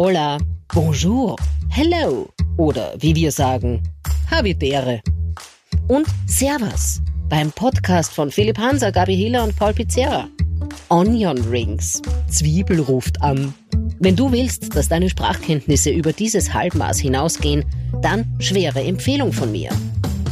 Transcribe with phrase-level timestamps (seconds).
[0.00, 0.38] Hola,
[0.72, 1.34] Bonjour,
[1.70, 3.82] Hello oder wie wir sagen,
[4.30, 5.00] Habitäre.
[5.88, 10.28] Und Servus beim Podcast von Philipp Hanser, Gabi Hiller und Paul Pizzerra.
[10.88, 12.00] Onion Rings.
[12.28, 13.52] Zwiebel ruft an.
[13.98, 17.64] Wenn du willst, dass deine Sprachkenntnisse über dieses Halbmaß hinausgehen,
[18.00, 19.70] dann schwere Empfehlung von mir.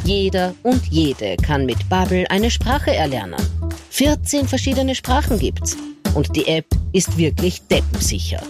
[0.04, 3.42] Jeder und jede kann mit Babbel eine Sprache erlernen.
[3.90, 5.76] 14 verschiedene Sprachen gibt's.
[6.14, 8.40] Und die App ist wirklich deppensicher.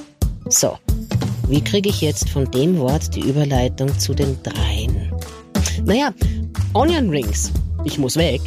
[0.49, 0.79] So,
[1.49, 5.13] wie kriege ich jetzt von dem Wort die Überleitung zu den dreien?
[5.85, 6.13] Naja,
[6.73, 7.53] Onion Rings.
[7.85, 8.41] Ich muss weg.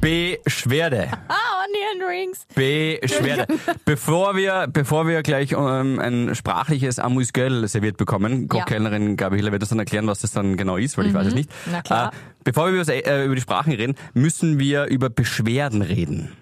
[0.00, 1.08] Beschwerde.
[1.28, 2.46] Ah, Onion Rings.
[2.54, 3.46] Beschwerde.
[3.86, 9.62] bevor wir, bevor wir gleich ähm, ein sprachliches Amüsgöl serviert bekommen, Kochkellnerin Gabi Hiller wird
[9.62, 11.50] uns dann erklären, was das dann genau ist, weil ich weiß es nicht.
[11.70, 12.08] Na klar.
[12.08, 16.32] Äh, bevor wir über, das, äh, über die Sprachen reden, müssen wir über Beschwerden reden.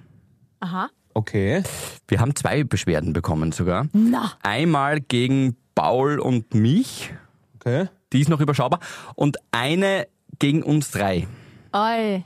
[0.58, 0.90] Aha.
[1.14, 1.62] Okay.
[2.08, 3.88] Wir haben zwei Beschwerden bekommen sogar.
[3.92, 4.32] Na.
[4.42, 7.12] Einmal gegen Paul und mich,
[7.56, 7.88] Okay.
[8.12, 8.80] die ist noch überschaubar,
[9.16, 10.06] und eine
[10.38, 11.26] gegen uns drei.
[11.74, 12.24] Oi.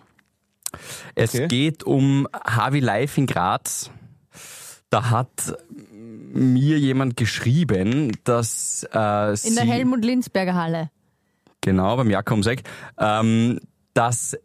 [1.14, 1.48] Es Okay.
[1.48, 3.90] geht um Harvey Life in Graz.
[4.90, 5.54] Da hat
[6.32, 10.90] mir jemand geschrieben, dass äh, In der Helmut Lindsberger Halle.
[11.60, 12.62] genau beim Jakobsek,
[12.98, 13.60] ähm,
[13.94, 14.36] dass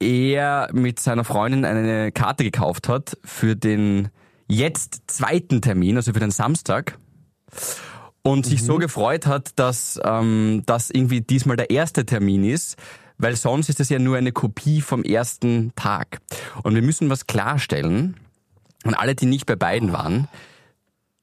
[0.00, 4.08] er mit seiner Freundin eine Karte gekauft hat für den
[4.46, 6.98] jetzt zweiten Termin, also für den Samstag.
[8.22, 12.76] Und sich so gefreut hat, dass ähm, das irgendwie diesmal der erste Termin ist,
[13.16, 16.20] weil sonst ist das ja nur eine Kopie vom ersten Tag.
[16.62, 18.16] Und wir müssen was klarstellen,
[18.84, 20.28] und alle, die nicht bei beiden waren,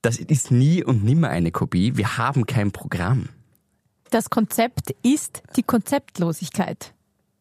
[0.01, 1.95] das ist nie und nimmer eine Kopie.
[1.95, 3.29] Wir haben kein Programm.
[4.11, 6.94] Das Konzept ist die Konzeptlosigkeit.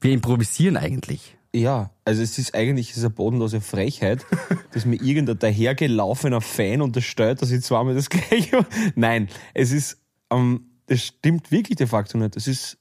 [0.05, 1.35] Wir improvisieren eigentlich.
[1.55, 4.27] Ja, also es ist eigentlich es ist eine bodenlose Frechheit,
[4.73, 8.67] dass mir irgendein dahergelaufener Fan unterstellt, dass ich zweimal das gleiche.
[8.97, 12.37] Nein, es ist, ähm, das stimmt wirklich de facto nicht.
[12.37, 12.77] Es ist,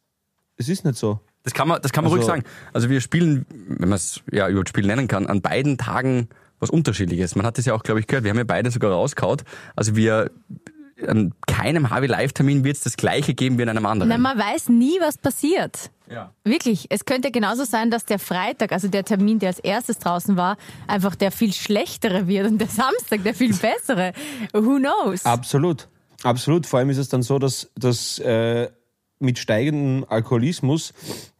[0.57, 1.21] es ist nicht so.
[1.43, 2.43] Das kann man, das kann man Also- ruhig sagen.
[2.73, 6.27] Also wir spielen, wenn man es ja überhaupt Spiel nennen kann, an beiden Tagen
[6.59, 7.35] was Unterschiedliches.
[7.35, 8.23] Man hat das ja auch, glaube ich, gehört.
[8.25, 9.43] Wir haben ja beide sogar rauskaut.
[9.75, 10.29] Also wir,
[11.07, 14.09] an keinem Harvey Live-Termin wird es das Gleiche geben wie an einem anderen.
[14.09, 15.91] Na, man weiß nie, was passiert.
[16.09, 16.31] ja.
[16.43, 16.87] Wirklich.
[16.89, 20.57] Es könnte genauso sein, dass der Freitag, also der Termin, der als erstes draußen war,
[20.87, 24.13] einfach der viel schlechtere wird und der Samstag der viel bessere.
[24.53, 25.25] Who knows?
[25.25, 25.87] Absolut.
[26.23, 26.65] Absolut.
[26.65, 28.69] Vor allem ist es dann so, dass, dass äh,
[29.19, 30.93] mit steigendem Alkoholismus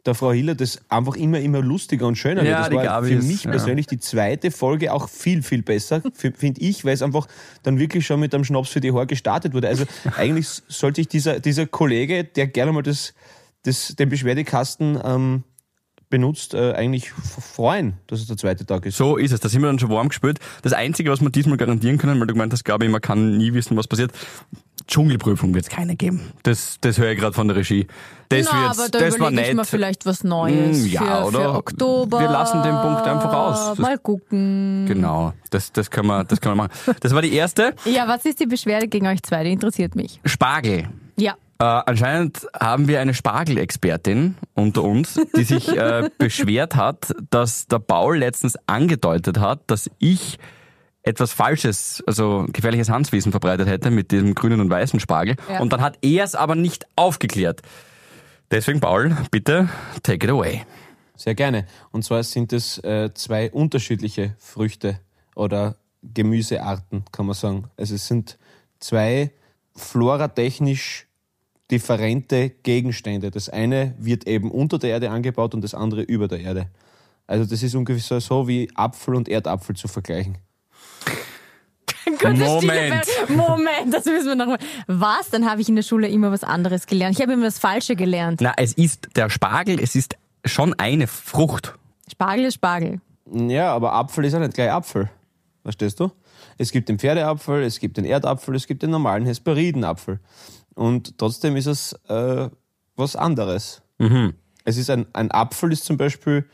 [0.05, 2.73] der Frau Hiller das einfach immer, immer lustiger und schöner Ja, wird.
[2.83, 3.51] Das war für ist- mich ja.
[3.51, 7.27] persönlich die zweite Folge auch viel, viel besser, finde ich, weil es einfach
[7.63, 9.69] dann wirklich schon mit einem Schnaps für die Haare gestartet wurde.
[9.69, 9.85] Also
[10.17, 13.13] eigentlich sollte ich dieser, dieser Kollege, der gerne mal das,
[13.63, 15.43] das, den Beschwerdekasten ähm,
[16.09, 18.97] benutzt, äh, eigentlich freuen, dass es der zweite Tag ist.
[18.97, 19.39] So ist es.
[19.39, 20.37] Da sind wir dann schon warm gespürt.
[20.61, 23.37] Das Einzige, was wir diesmal garantieren können, weil du gemeint hast, glaube ich, man kann
[23.37, 24.11] nie wissen, was passiert.
[24.87, 26.31] Dschungelprüfung wird es keine geben.
[26.43, 27.87] Das, das höre ich gerade von der Regie.
[28.29, 29.55] Das Na, wird's, aber da das war überlege ich nett.
[29.57, 31.39] mir vielleicht was Neues Mm, ja, für, oder?
[31.39, 32.19] für Oktober.
[32.19, 33.69] Wir lassen den Punkt einfach aus.
[33.69, 34.85] Das- Mal gucken.
[34.87, 36.95] Genau, das, das können wir, das können wir machen.
[37.01, 37.73] Das war die erste.
[37.85, 39.43] Ja, was ist die Beschwerde gegen euch zwei?
[39.43, 40.19] Die interessiert mich.
[40.25, 40.87] Spargel.
[41.17, 41.33] Ja.
[41.59, 47.79] Äh, anscheinend haben wir eine Spargelexpertin unter uns, die sich äh, beschwert hat, dass der
[47.79, 50.39] Paul letztens angedeutet hat, dass ich
[51.03, 55.35] etwas Falsches, also gefährliches Handwissen verbreitet hätte mit diesem grünen und weißen Spargel.
[55.49, 55.59] Ja.
[55.59, 57.61] Und dann hat er es aber nicht aufgeklärt.
[58.51, 59.69] Deswegen, Paul, bitte
[60.01, 60.63] take it away.
[61.15, 61.67] Sehr gerne.
[61.91, 64.99] Und zwar sind es äh, zwei unterschiedliche Früchte
[65.35, 67.65] oder Gemüsearten, kann man sagen.
[67.77, 68.37] Also es sind
[68.79, 69.31] zwei
[69.75, 71.07] floratechnisch
[71.71, 73.31] differente Gegenstände.
[73.31, 76.67] Das eine wird eben unter der Erde angebaut und das andere über der Erde.
[77.25, 80.37] Also das ist ungefähr so wie Apfel und Erdapfel zu vergleichen.
[82.05, 83.05] Moment.
[83.29, 84.59] Moment, das müssen wir nochmal.
[84.87, 85.29] Was?
[85.29, 87.15] Dann habe ich in der Schule immer was anderes gelernt.
[87.15, 88.41] Ich habe immer das Falsche gelernt.
[88.41, 91.75] Na, es ist der Spargel, es ist schon eine Frucht.
[92.11, 93.01] Spargel ist Spargel.
[93.31, 95.09] Ja, aber Apfel ist ja nicht gleich Apfel.
[95.63, 96.11] Verstehst du?
[96.57, 100.19] Es gibt den Pferdeapfel, es gibt den Erdapfel, es gibt den normalen Hesperidenapfel.
[100.75, 102.49] Und trotzdem ist es äh,
[102.95, 103.81] was anderes.
[104.65, 106.45] Es ist ein, ein Apfel ist zum Beispiel,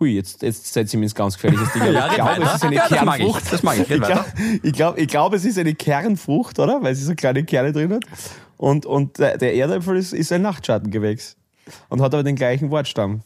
[0.00, 1.82] hui, jetzt, jetzt setze ich mich ins ganz gefährliches Ding.
[1.92, 3.24] Ja, ich glaube, es ist eine Ja, das mag ich.
[3.24, 3.52] Kernfrucht.
[3.52, 3.90] Das mag ich.
[3.90, 4.24] Ich glaube,
[4.62, 6.82] ich glaub, ich glaub, es ist eine Kernfrucht, oder?
[6.82, 8.04] Weil sie so kleine Kerne drin hat.
[8.56, 11.36] Und, und der, Erdapfel ist, ist ein Nachtschattengewächs.
[11.88, 13.22] Und hat aber den gleichen Wortstamm.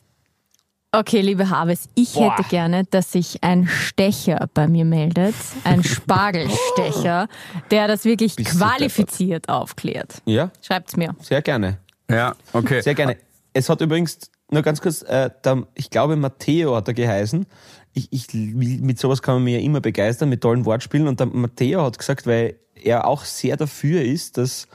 [0.94, 2.36] Okay, liebe Habes, ich Boah.
[2.36, 5.34] hätte gerne, dass sich ein Stecher bei mir meldet,
[5.64, 5.82] ein
[6.42, 7.28] Spargelstecher,
[7.70, 10.20] der das wirklich Bist qualifiziert aufklärt.
[10.26, 11.14] Ja, Schreibt's mir.
[11.22, 11.78] sehr gerne.
[12.10, 12.82] Ja, okay.
[12.82, 13.16] Sehr gerne.
[13.54, 14.18] Es hat übrigens,
[14.52, 17.46] nur ganz kurz, äh, der, ich glaube Matteo hat er geheißen,
[17.94, 21.08] ich, ich, mit sowas kann man mir ja immer begeistern, mit tollen Wortspielen.
[21.08, 24.66] Und der Matteo hat gesagt, weil er auch sehr dafür ist, dass,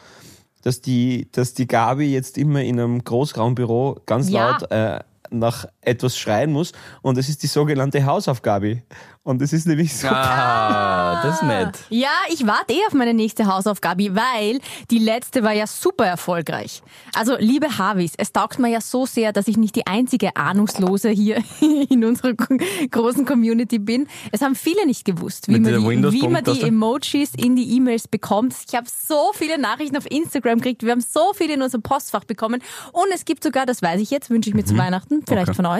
[0.61, 4.51] dass, die, dass die Gabi jetzt immer in einem Großraumbüro ganz Ja.
[4.51, 6.71] laut äh, nach etwas schreien muss.
[7.01, 8.83] Und es ist die sogenannte Hausaufgabe.
[9.23, 10.07] Und es ist nämlich so.
[10.07, 11.77] Ah, das ist nett.
[11.89, 16.81] Ja, ich warte eh auf meine nächste Hausaufgabe, weil die letzte war ja super erfolgreich.
[17.13, 21.09] Also, liebe Harvis, es taugt mir ja so sehr, dass ich nicht die einzige Ahnungslose
[21.09, 21.43] hier
[21.89, 24.07] in unserer großen Community bin.
[24.31, 26.67] Es haben viele nicht gewusst, wie Mit man, die, wie man die Windows-Punkt-Taste?
[26.67, 28.55] Emojis in die E-Mails bekommt.
[28.69, 32.23] Ich habe so viele Nachrichten auf Instagram gekriegt, wir haben so viele in unserem Postfach
[32.23, 32.61] bekommen.
[32.93, 35.51] Und es gibt sogar, das weiß ich jetzt, wünsche ich mir zu Weihnachten, vielleicht Mhm.
[35.51, 35.55] Okay.
[35.55, 35.76] von euch,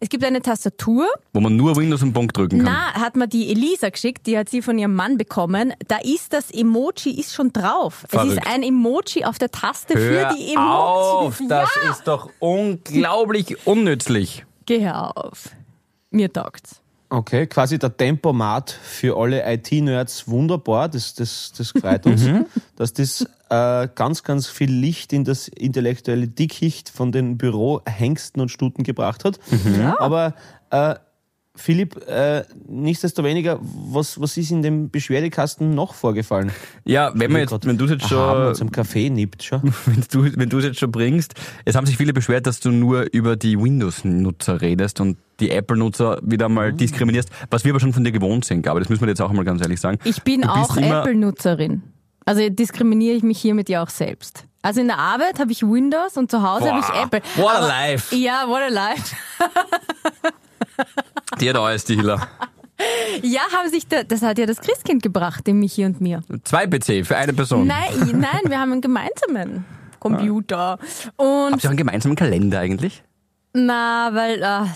[0.00, 2.72] es gibt eine Tastatur, Wo man nur Windows und Punkt drücken kann.
[2.94, 5.72] na, hat mir die Elisa geschickt, die hat sie von ihrem Mann bekommen.
[5.88, 8.04] Da ist das Emoji ist schon drauf.
[8.04, 8.32] Es Verrückt.
[8.32, 11.48] ist ein Emoji auf der Taste Hör für die auf, Emojis.
[11.48, 11.90] das ja.
[11.90, 14.44] ist doch unglaublich unnützlich.
[14.66, 15.50] Geh auf.
[16.10, 16.80] Mir taugt's.
[17.08, 20.88] Okay, quasi der Tempomat für alle IT-Nerds wunderbar.
[20.88, 22.46] Das, das, das freut uns, Mhm.
[22.74, 28.48] dass das äh, ganz, ganz viel Licht in das intellektuelle Dickicht von den Bürohengsten und
[28.50, 29.38] Stuten gebracht hat.
[29.50, 29.94] Mhm.
[29.98, 30.34] Aber
[30.70, 30.96] äh,
[31.56, 36.52] Philipp, äh, nichtsdestoweniger, was, was ist in dem Beschwerdekasten noch vorgefallen?
[36.84, 38.18] Ja, wenn man jetzt, Grad wenn du jetzt schon,
[38.60, 39.62] am Kaffee nippt schon.
[39.86, 42.70] wenn du, wenn du es jetzt schon bringst, es haben sich viele beschwert, dass du
[42.70, 46.76] nur über die Windows-Nutzer redest und die Apple-Nutzer wieder mal Mhm.
[46.78, 48.80] diskriminierst, was wir aber schon von dir gewohnt sind, Gabi.
[48.80, 49.98] Das müssen wir jetzt auch mal ganz ehrlich sagen.
[50.04, 51.82] Ich bin auch Apple-Nutzerin.
[52.24, 54.44] Also diskriminiere ich mich hiermit ja auch selbst.
[54.62, 57.20] Also in der Arbeit habe ich Windows und zu Hause habe ich Apple.
[57.36, 58.16] what a Aber- life.
[58.16, 59.14] Ja, what a life.
[61.40, 62.26] Der da ist die Hiller.
[63.22, 66.22] Ja, haben sich da, das hat ja das Christkind gebracht, dem Michi und mir.
[66.44, 67.66] Zwei PC für eine Person.
[67.66, 69.64] Nein, nein, wir haben einen gemeinsamen
[69.98, 70.78] Computer.
[71.16, 73.02] Und Habt ihr einen gemeinsamen Kalender eigentlich?
[73.54, 74.68] Na, weil, ah,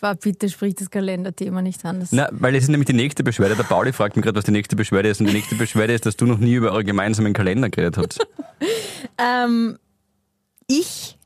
[0.00, 2.00] ah, bitte sprich das Kalenderthema nicht an.
[2.00, 3.56] Das Na, weil es ist nämlich die nächste Beschwerde.
[3.56, 5.20] Der Pauli fragt mich gerade, was die nächste Beschwerde ist.
[5.20, 8.18] Und die nächste Beschwerde ist, dass du noch nie über eure gemeinsamen Kalender geredet habt.
[9.18, 9.78] ähm,
[10.68, 11.18] ich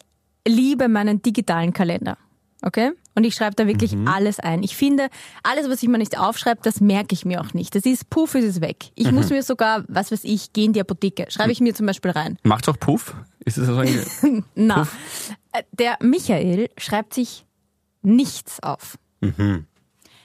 [0.49, 2.17] liebe meinen digitalen Kalender.
[2.62, 2.93] Okay?
[3.14, 4.62] Und ich schreibe da wirklich alles ein.
[4.62, 5.09] Ich finde,
[5.43, 7.75] alles, was ich mir nicht aufschreibe, das merke ich mir auch nicht.
[7.75, 8.91] Das ist puff, ist es weg.
[8.94, 11.26] Ich muss mir sogar, was weiß ich, gehe in die Apotheke.
[11.29, 12.38] Schreibe ich mir zum Beispiel rein.
[12.44, 13.14] Macht's auch Puff?
[13.44, 14.87] Ist das so ein Na,
[15.53, 17.44] äh, der Michael schreibt sich
[18.03, 18.97] nichts auf.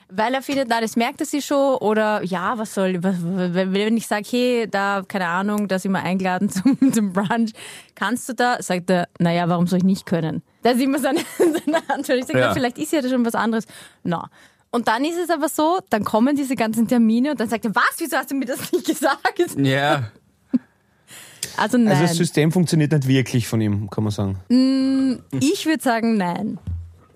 [0.10, 3.98] Weil er findet, na, das merkt er sich schon oder ja, was soll, was, wenn
[3.98, 7.52] ich sage, hey, da, keine Ahnung, da sind wir eingeladen zum, zum Brunch,
[7.94, 8.62] kannst du da?
[8.62, 10.44] Sagt er, naja, warum soll ich nicht können?
[10.68, 12.18] Da ist immer seine, seine Antwort.
[12.20, 12.54] Ich sage, Ja.
[12.54, 13.66] vielleicht ist ja das schon was anderes.
[14.04, 14.30] Na.
[14.70, 17.74] Und dann ist es aber so, dann kommen diese ganzen Termine und dann sagt er,
[17.74, 19.56] was, wieso hast du mir das nicht gesagt?
[19.56, 20.12] Ja.
[21.56, 21.88] Also nein.
[21.94, 25.24] Also das System funktioniert nicht wirklich von ihm, kann man sagen.
[25.40, 26.60] Ich würde sagen, nein.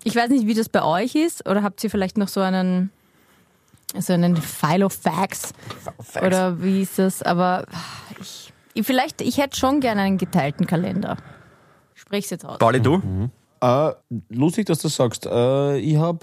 [0.02, 1.46] Ich weiß nicht, wie das bei euch ist.
[1.46, 2.90] Oder habt ihr vielleicht noch so einen,
[3.98, 5.52] so einen File of Facts?
[6.24, 7.22] Oder wie ist das?
[7.22, 7.66] Aber
[8.18, 11.18] ich, ich, vielleicht, ich hätte schon gerne einen geteilten Kalender.
[11.94, 12.58] Ich spreche es jetzt aus.
[12.58, 13.00] Pauli, du?
[13.62, 13.92] Äh,
[14.28, 15.24] lustig, dass du das sagst.
[15.26, 16.18] Äh, ich habe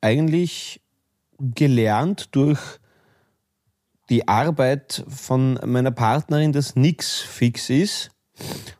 [0.00, 0.80] eigentlich
[1.38, 2.58] gelernt durch
[4.08, 8.10] die Arbeit von meiner Partnerin, dass nichts fix ist.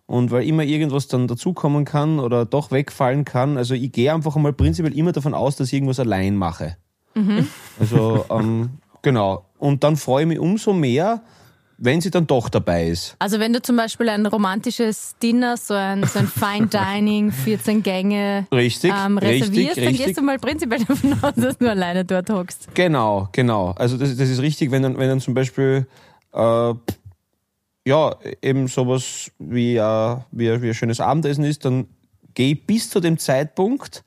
[0.07, 3.59] Und weil immer irgendwas dann dazukommen kann oder doch wegfallen kann.
[3.59, 6.79] Also ich gehe einfach einmal prinzipiell immer davon aus, dass ich irgendwas allein mache.
[7.79, 8.71] Also ähm,
[9.03, 9.45] genau.
[9.59, 11.23] Und dann freue ich mich umso mehr,
[11.82, 13.17] wenn sie dann doch dabei ist.
[13.19, 17.83] Also wenn du zum Beispiel ein romantisches Dinner, so ein, so ein Fine Dining, 14
[17.83, 20.07] Gänge Richtig, ähm, richtig, reservierst, dann richtig.
[20.07, 22.69] gehst du mal prinzipiell davon aus, dass du alleine dort hockst.
[22.75, 23.71] Genau, genau.
[23.73, 25.87] Also das, das ist richtig, wenn dann, wenn dann zum Beispiel
[26.35, 26.75] äh,
[27.87, 31.87] ja eben sowas wie, äh, wie, ein- wie ein schönes Abendessen ist, dann
[32.37, 34.02] ich bis zu dem Zeitpunkt,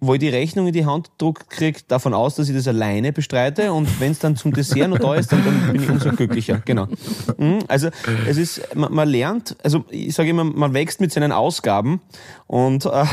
[0.00, 3.12] wo ich die Rechnung in die Hand gedruckt kriege, davon aus, dass ich das alleine
[3.12, 6.10] bestreite und wenn es dann zum Dessert noch da ist, dann, dann bin ich umso
[6.10, 6.62] glücklicher.
[6.64, 6.86] Genau.
[7.36, 7.88] Mhm, Also
[8.28, 12.00] es ist, man, man lernt, also ich sage immer, man wächst mit seinen Ausgaben
[12.46, 13.04] und äh, äh,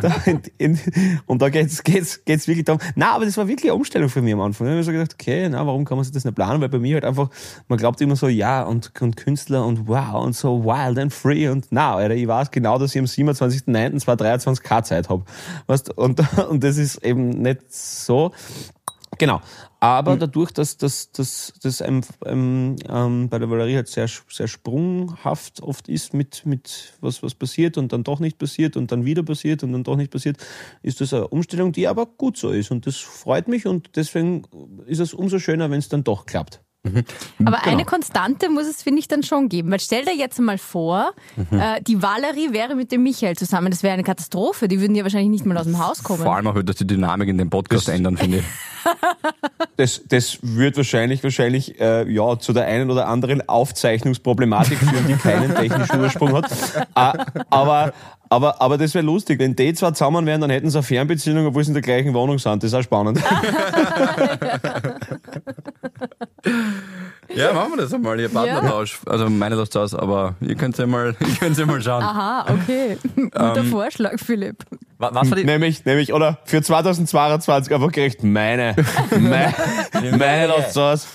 [0.00, 0.78] da, in, in,
[1.26, 2.80] und da geht's geht's geht's wirklich darum.
[2.94, 4.66] Na, aber das war wirklich eine Umstellung für mich am Anfang.
[4.66, 6.60] Da habe ich so gedacht, okay, na, warum kann man sich das nicht planen?
[6.60, 7.28] Weil bei mir halt einfach,
[7.68, 11.48] man glaubt immer so, ja, und, und Künstler und wow und so wild and free
[11.48, 15.24] und na, Alter, ich weiß genau, dass ich am 27.09.2023 keine Zeit habe.
[15.66, 18.32] Weißt, und, und das ist eben nicht so.
[19.18, 19.40] Genau.
[19.80, 25.62] Aber dadurch, dass das dass, dass ähm, ähm, bei der Valerie halt sehr, sehr sprunghaft
[25.62, 29.22] oft ist mit, mit was, was passiert und dann doch nicht passiert und dann wieder
[29.22, 30.38] passiert und dann doch nicht passiert,
[30.82, 32.70] ist das eine Umstellung, die aber gut so ist.
[32.70, 34.42] Und das freut mich und deswegen
[34.86, 36.60] ist es umso schöner, wenn es dann doch klappt.
[37.44, 37.84] Aber eine Genau.
[37.90, 39.70] Konstante muss es, finde ich, dann schon geben.
[39.70, 41.58] Weil stell dir jetzt mal vor, Mhm.
[41.58, 43.70] äh, die Valerie wäre mit dem Michael zusammen.
[43.70, 44.68] Das wäre eine Katastrophe.
[44.68, 46.22] Die würden ja wahrscheinlich nicht mal aus dem Haus kommen.
[46.22, 48.44] Vor allem auch, wird das die Dynamik in dem Podcast ändern, finde ich.
[49.76, 55.14] Das, das wird wahrscheinlich, wahrscheinlich äh, ja, zu der einen oder anderen Aufzeichnungsproblematik führen, die
[55.14, 56.50] keinen technischen Ursprung hat.
[56.94, 57.12] Äh,
[57.50, 57.92] aber,
[58.30, 59.38] aber, aber das wäre lustig.
[59.38, 62.14] Wenn die zwei zusammen wären, dann hätten sie eine Fernbeziehung, obwohl sie in der gleichen
[62.14, 62.62] Wohnung sind.
[62.62, 63.20] Das ist auch spannend.
[67.36, 68.98] Ja, machen wir das einmal, ihr Partnertausch.
[69.06, 72.02] Also meine lässt aus, aber ihr könnt ja mal, ihr könnt ja mal schauen.
[72.02, 72.98] Aha, okay.
[73.16, 74.64] Guter Ähm, Vorschlag, Philipp.
[74.98, 78.74] Wa- Was war die, nämlich, nämlich, oder für 2022 einfach gerecht, meine,
[79.10, 79.54] meine,
[80.16, 81.06] meine so aus.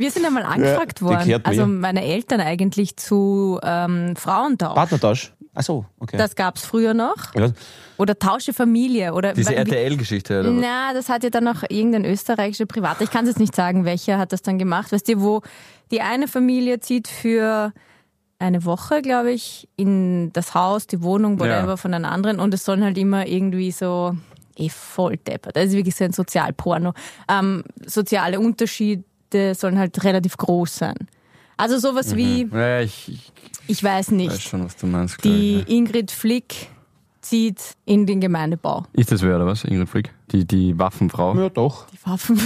[0.00, 4.74] Wir sind einmal angefragt die worden, also meine Eltern eigentlich zu ähm, Frauentausch.
[4.74, 5.32] Partnertausch.
[5.54, 6.16] Ach so, okay.
[6.16, 7.34] Das gab's früher noch.
[7.34, 7.50] ja.
[7.98, 9.12] Oder Tausche Familie.
[9.12, 10.60] Oder diese RTL-Geschichte, oder was?
[10.62, 13.02] Na, das hat ja dann noch irgendein österreichischer Privat.
[13.02, 14.90] Ich kann es jetzt nicht sagen, welcher hat das dann gemacht.
[14.90, 15.42] Weißt du, wo
[15.90, 17.72] die eine Familie zieht für
[18.38, 21.76] eine Woche, glaube ich, in das Haus, die Wohnung, whatever, Ja.
[21.76, 24.16] von einer anderen und es sollen halt immer irgendwie so,
[24.56, 25.56] eh voll deppert.
[25.56, 26.94] Das ist wirklich so ein Sozialporno.
[27.28, 28.40] Ähm, soziale
[29.30, 30.96] Unterschiede sollen halt relativ groß sein.
[31.56, 33.32] Also sowas wie, Ja, ich, ich
[33.66, 35.22] ich weiß nicht, weiß schon, was du meinst.
[35.24, 35.76] die ich, ja.
[35.76, 36.68] Ingrid Flick
[37.20, 38.86] zieht in den Gemeindebau.
[38.94, 39.64] Ist das wer, oder was?
[39.64, 40.10] Ingrid Frick?
[40.32, 41.36] Die, die Waffenfrau?
[41.36, 41.86] ja, doch.
[41.88, 42.36] Die Waffen.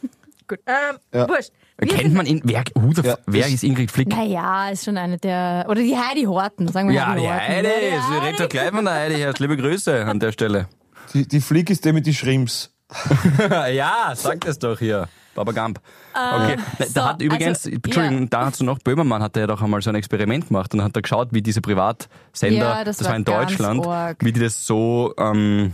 [0.48, 0.60] Gut.
[0.66, 1.28] Ähm, Ja.
[1.28, 1.50] Wurscht.
[1.78, 2.42] Wir Kennt man ihn?
[2.44, 2.62] Wer,
[3.02, 4.08] Ja, wer ist Ingrid Flick?
[4.08, 5.64] Naja, ist schon eine der.
[5.68, 7.42] Oder die Heidi Horten, sagen wir Ja, Heidi die Horten.
[7.48, 9.32] Heidi, Ja, sie die redet doch gleich von der Heidi her.
[9.38, 10.68] Liebe Grüße an der Stelle.
[11.14, 12.70] Die, die Flick ist der mit die Schrimps.
[13.72, 15.08] ja, sag das doch hier.
[15.44, 15.80] Baba Gump.
[16.14, 16.56] Okay,
[16.86, 18.26] so, da hat übrigens, also, Entschuldigung, ja.
[18.30, 20.94] da hast du noch, Böhmermann hatte ja doch einmal so ein Experiment gemacht und hat
[20.96, 24.18] da geschaut, wie diese Privatsender, Ja, das war war in Deutschland, arg.
[24.24, 25.72] wie die das so ähm,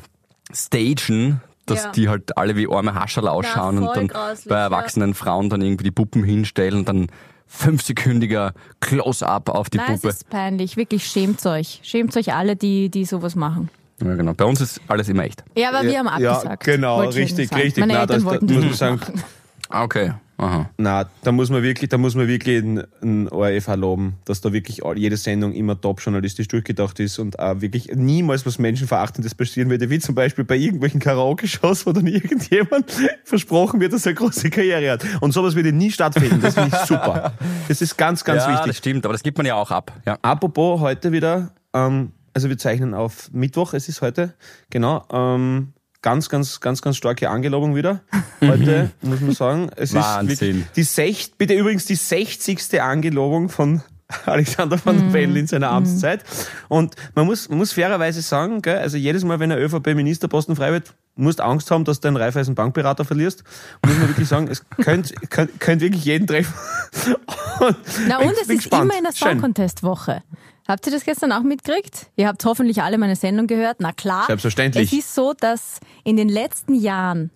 [0.52, 1.90] stagen, dass Ja.
[1.92, 4.62] die halt alle wie arme Hascherl ausschauen voll und dann grauslich, bei ja.
[4.64, 7.08] erwachsenen Frauen dann irgendwie die Puppen hinstellen und dann
[7.48, 10.08] fünfsekündiger Close-up auf die Nein, Puppe.
[10.08, 10.76] ist peinlich.
[10.76, 11.80] Wirklich, schämt euch.
[11.82, 13.68] Schämt euch alle, die, die sowas machen.
[14.02, 14.34] Ja, genau.
[14.34, 15.42] Bei uns ist alles immer echt.
[15.56, 16.64] Ja, aber wir Ja, haben ja, abgesagt.
[16.64, 17.78] genau, Wollte ich richtig, richtig.
[17.80, 19.24] Meine Na, Eltern das- da wollten muss das man nicht sagen, machen.
[19.68, 20.12] Ah, Okay.
[20.38, 20.68] Aha.
[20.76, 24.82] Na, da muss man wirklich, da muss man wirklich einen, ORF loben, dass da wirklich
[24.96, 29.88] jede Sendung immer top journalistisch durchgedacht ist und auch wirklich niemals was Menschenverachtendes passieren würde,
[29.88, 32.92] wie zum Beispiel bei irgendwelchen Karaoke-Shows, wo dann irgendjemand
[33.24, 35.06] versprochen wird, dass er eine große Karriere hat.
[35.20, 36.40] Und sowas würde nie stattfinden.
[36.42, 37.32] Das finde ich super.
[37.68, 38.66] Das ist ganz, ganz ja, wichtig.
[38.66, 39.92] das stimmt, aber das gibt man ja auch ab.
[40.04, 40.18] Ja.
[40.20, 44.34] Apropos heute wieder, ähm, also wir zeichnen auf Mittwoch, es ist heute,
[44.68, 45.72] genau, ähm,
[46.06, 48.00] ganz, ganz, ganz, ganz starke Angelobung wieder.
[48.40, 49.70] Heute, muss man sagen.
[49.74, 50.30] Es Wahnsinn.
[50.32, 52.80] ist wirklich die sech, bitte übrigens die 60.
[52.80, 53.82] Angelobung von
[54.26, 55.00] Alexander van Mhm.
[55.00, 56.22] der Bellen in seiner Amtszeit.
[56.68, 60.70] Und man muss, man muss fairerweise sagen, gell, also jedes Mal, wenn ein ÖVP-Ministerposten frei
[60.70, 63.42] wird, musst Angst haben, dass du einen Raiffeisen Bankberater verlierst.
[63.84, 66.54] Muss man wirklich sagen, es könnte, könnte, könnte wirklich jeden treffen.
[67.58, 68.84] Und Na bin- und es bin ist gespannt.
[68.92, 70.22] immer in der Schön.
[70.66, 70.72] Contest Woche.
[70.72, 72.06] Habt ihr das gestern auch mitgekriegt?
[72.16, 73.76] Ihr habt hoffentlich alle meine Sendung gehört.
[73.80, 74.24] Na klar.
[74.26, 74.92] Selbstverständlich.
[74.92, 77.30] Es ist so, dass in den letzten Jahren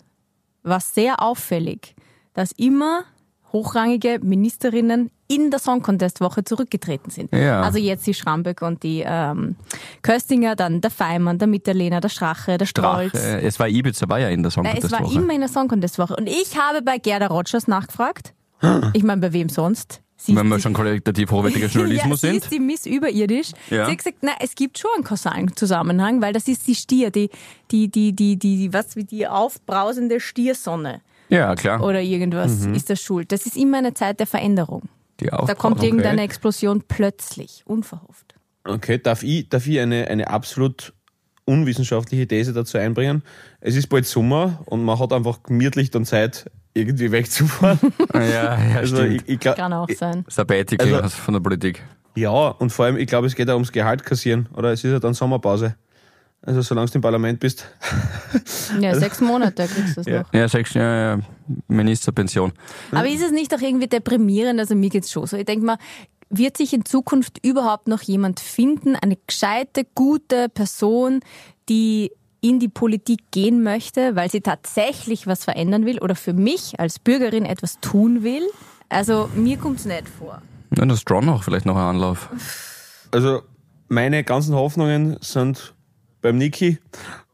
[0.63, 1.95] war sehr auffällig,
[2.33, 3.03] dass immer
[3.51, 7.33] hochrangige Ministerinnen in der Song Contest Woche zurückgetreten sind.
[7.33, 7.61] Ja.
[7.61, 9.55] Also jetzt die Schramböck und die ähm,
[10.01, 13.11] Köstinger, dann der Feimann, der Mitterlehner, der Strache, der Strolz.
[13.11, 13.41] Strache.
[13.41, 15.19] Es war Ibiza, war ja in der Song Na, es Contest war Woche.
[15.19, 16.15] immer in der Song Contest Woche.
[16.15, 18.33] Und ich habe bei Gerda Rogers nachgefragt.
[18.93, 20.01] Ich meine, bei wem sonst?
[20.23, 22.43] Sie Wenn wir schon qualitativ hochwertiger Journalismus ja, sie sind.
[22.43, 23.51] ist die Miss überirdisch.
[23.71, 23.85] Ja.
[23.85, 27.09] Sie hat gesagt, na, es gibt schon einen kausalen Zusammenhang, weil das ist die Stier,
[27.09, 27.29] die,
[27.71, 31.81] die, die, die, die, was wie die aufbrausende Stiersonne Ja, klar.
[31.83, 32.75] oder irgendwas Mhm.
[32.75, 33.31] ist das schuld.
[33.31, 34.83] Das ist immer eine Zeit der Veränderung.
[35.19, 38.35] Die Da kommt irgendeine Explosion plötzlich, unverhofft.
[38.63, 40.93] Okay, darf ich, darf ich eine, eine absolut
[41.45, 43.23] unwissenschaftliche These dazu einbringen?
[43.59, 47.79] Es ist bald Sommer und man hat einfach gemütlich dann Zeit, irgendwie wegzufahren.
[48.13, 49.21] Ja, ja, Also stimmt.
[49.23, 50.23] ich, ich glaub, Kann auch sein.
[50.27, 51.81] Sabbatical Also- von der Politik.
[52.15, 54.47] ja, und vor allem, ich glaube, es geht ja ums Gehalt kassieren.
[54.55, 55.75] Oder es ist ja dann Sommerpause.
[56.43, 57.67] Also solange du im Parlament bist.
[58.79, 60.33] Ja, sechs Monate kriegst du es noch.
[60.33, 61.19] Ja, sechs ja, ja,
[61.67, 62.51] Ministerpension.
[62.91, 64.59] Aber ist es nicht auch irgendwie deprimierend?
[64.59, 65.37] Also mir geht's schon so.
[65.37, 65.77] Ich denke mal,
[66.31, 71.19] wird sich in Zukunft überhaupt noch jemand finden, eine gescheite, gute Person,
[71.69, 72.11] die
[72.41, 76.99] in die Politik gehen möchte, weil sie tatsächlich was verändern will oder für mich als
[76.99, 78.43] Bürgerin etwas tun will?
[78.89, 80.41] Also mir kommt's nicht vor.
[80.75, 82.29] Ja, das Strong noch vielleicht noch ein Anlauf.
[83.11, 83.41] Also
[83.87, 85.73] meine ganzen Hoffnungen sind
[86.21, 86.79] beim Niki.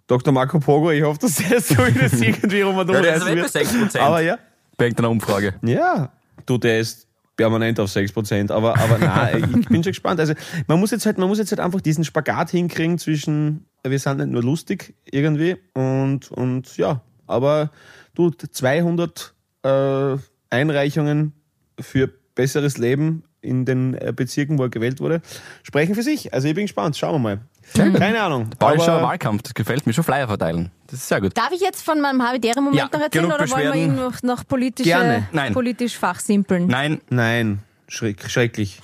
[0.07, 0.33] Dr.
[0.33, 3.53] Marco Pogo, ich hoffe, dass der so das irgendwie rum und um Ja, ist wird.
[3.53, 3.99] bei 6%.
[3.99, 4.37] Aber ja,
[4.77, 5.55] Bei irgendeiner Umfrage.
[5.63, 6.11] Ja,
[6.45, 10.19] du, der ist permanent auf 6%, aber, aber nein, ich bin schon gespannt.
[10.19, 10.33] Also
[10.67, 14.17] man muss jetzt halt, man muss jetzt halt einfach diesen Spagat hinkriegen zwischen, wir sind
[14.17, 17.71] nicht nur lustig irgendwie und, und ja, aber
[18.15, 20.17] du, 200 äh,
[20.49, 21.33] Einreichungen
[21.79, 25.21] für besseres Leben in den äh, Bezirken, wo er gewählt wurde,
[25.63, 26.33] sprechen für sich.
[26.33, 26.97] Also ich bin gespannt.
[26.97, 27.39] Schauen wir mal.
[27.73, 28.49] Keine Ahnung.
[28.57, 29.93] Bayerischer Wahlkampf, das gefällt mir.
[29.93, 30.71] Schon Flyer verteilen.
[30.87, 31.37] Das ist sehr gut.
[31.37, 34.47] Darf ich jetzt von meinem Habitäre-Moment Ja, noch erzählen oder wollen wir ihn noch, noch
[34.47, 36.67] politische, politisch fachsimpeln?
[36.67, 38.81] Nein, nein, schreck, schrecklich.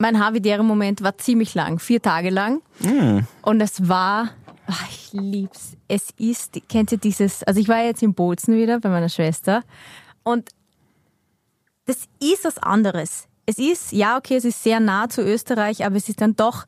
[0.00, 2.62] Mein Habitäre-Moment war ziemlich lang, vier Tage lang.
[2.82, 3.26] Hm.
[3.42, 4.30] Und es war,
[4.66, 5.76] ach, ich lieb's.
[5.88, 9.62] Es ist, kennt ihr dieses, also ich war jetzt in Bozen wieder bei meiner Schwester
[10.22, 10.48] und
[11.84, 13.28] das ist was anderes.
[13.44, 16.64] Es ist, ja, okay, es ist sehr nah zu Österreich, aber es ist dann doch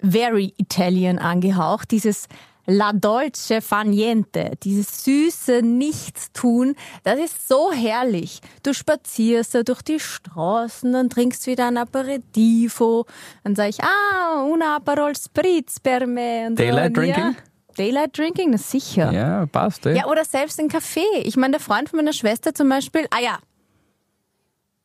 [0.00, 1.92] very Italian angehaucht.
[1.92, 2.26] Dieses
[2.66, 8.40] La Dolce fa niente, dieses süße Nichtstun, das ist so herrlich.
[8.62, 13.06] Du spazierst da durch die Straßen, dann trinkst wieder ein Aperitivo,
[13.44, 16.46] dann sag ich, ah, un Aperol Spritz per me.
[16.46, 16.64] Und so.
[16.64, 17.36] Daylight Und ja, Drinking?
[17.76, 19.12] Daylight Drinking, das sicher.
[19.12, 19.86] ja, passt.
[19.86, 19.96] Eh.
[19.96, 21.00] Ja, oder selbst ein Kaffee.
[21.22, 23.38] Ich meine, der Freund von meiner Schwester zum Beispiel, ah ja,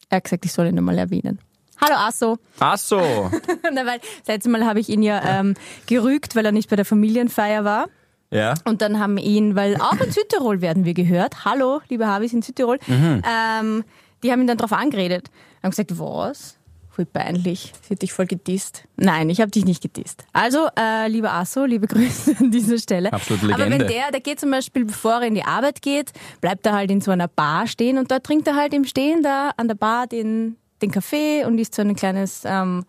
[0.09, 1.39] er hat gesagt, ich soll ihn einmal erwähnen.
[1.85, 2.37] Hallo Asso.
[2.59, 2.99] Ach so.
[3.73, 5.53] Na, weil das letzte Mal habe ich ihn ja ähm,
[5.85, 7.89] gerügt, weil er nicht bei der Familienfeier war.
[8.31, 8.55] Ja.
[8.65, 11.45] Und dann haben ihn, weil auch in Südtirol werden wir gehört.
[11.45, 12.79] Hallo, liebe Habis in Südtirol.
[12.89, 13.83] Ähm,
[14.23, 15.29] die haben ihn dann darauf angeredet.
[15.61, 16.57] Haben gesagt, was?
[16.89, 17.73] Voll peinlich.
[17.81, 18.85] Sie hat dich voll gedisst.
[18.95, 20.23] Nein, ich habe dich nicht gedisst.
[20.33, 23.13] Also, äh, lieber Asso, liebe Grüße an dieser Stelle.
[23.13, 26.65] Absolute Aber wenn der, der geht zum Beispiel, bevor er in die Arbeit geht, bleibt
[26.65, 29.51] er halt in so einer Bar stehen und dort trinkt er halt im Stehen da
[29.57, 32.85] an der Bar den, den Kaffee und isst so ein kleines ähm,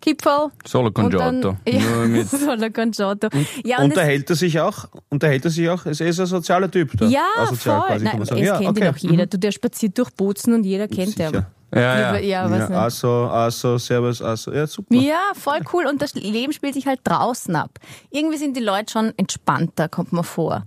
[0.00, 0.50] Kipferl.
[0.66, 1.56] Solo dann- Congiotto.
[1.66, 3.28] Ja, mit Solo Congiotto.
[3.64, 4.86] Ja, und das, Unterhält er sich auch?
[5.10, 5.84] Unterhält er sich auch?
[5.84, 6.92] Er ist ein sozialer Typ.
[6.96, 7.06] Da.
[7.06, 7.88] ja, Asozial voll.
[7.88, 8.46] quasi, Nein, kann man es.
[8.46, 8.80] Ja, kennt okay.
[8.80, 9.26] ihn auch jeder.
[9.26, 11.28] Du, der spaziert durch Bozen und jeder kennt Sicher.
[11.30, 11.46] ihn.
[11.72, 12.18] Ja, ja.
[12.18, 12.70] ja, was Ja, nicht.
[12.78, 14.92] also, also, Servus, also, ja, super.
[14.94, 15.86] Ja, voll cool.
[15.86, 17.78] Und das Leben spielt sich halt draußen ab.
[18.10, 20.64] Irgendwie sind die Leute schon entspannter, kommt mir vor.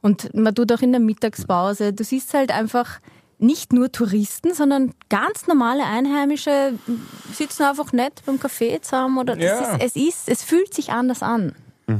[0.00, 3.00] Und man tut auch in der Mittagspause, du siehst halt einfach
[3.38, 6.74] nicht nur Touristen, sondern ganz normale Einheimische
[7.32, 9.76] sitzen einfach nett beim Kaffee zusammen oder das Ja.
[9.76, 11.52] ist, es ist, es fühlt sich anders an.
[11.88, 11.94] Ich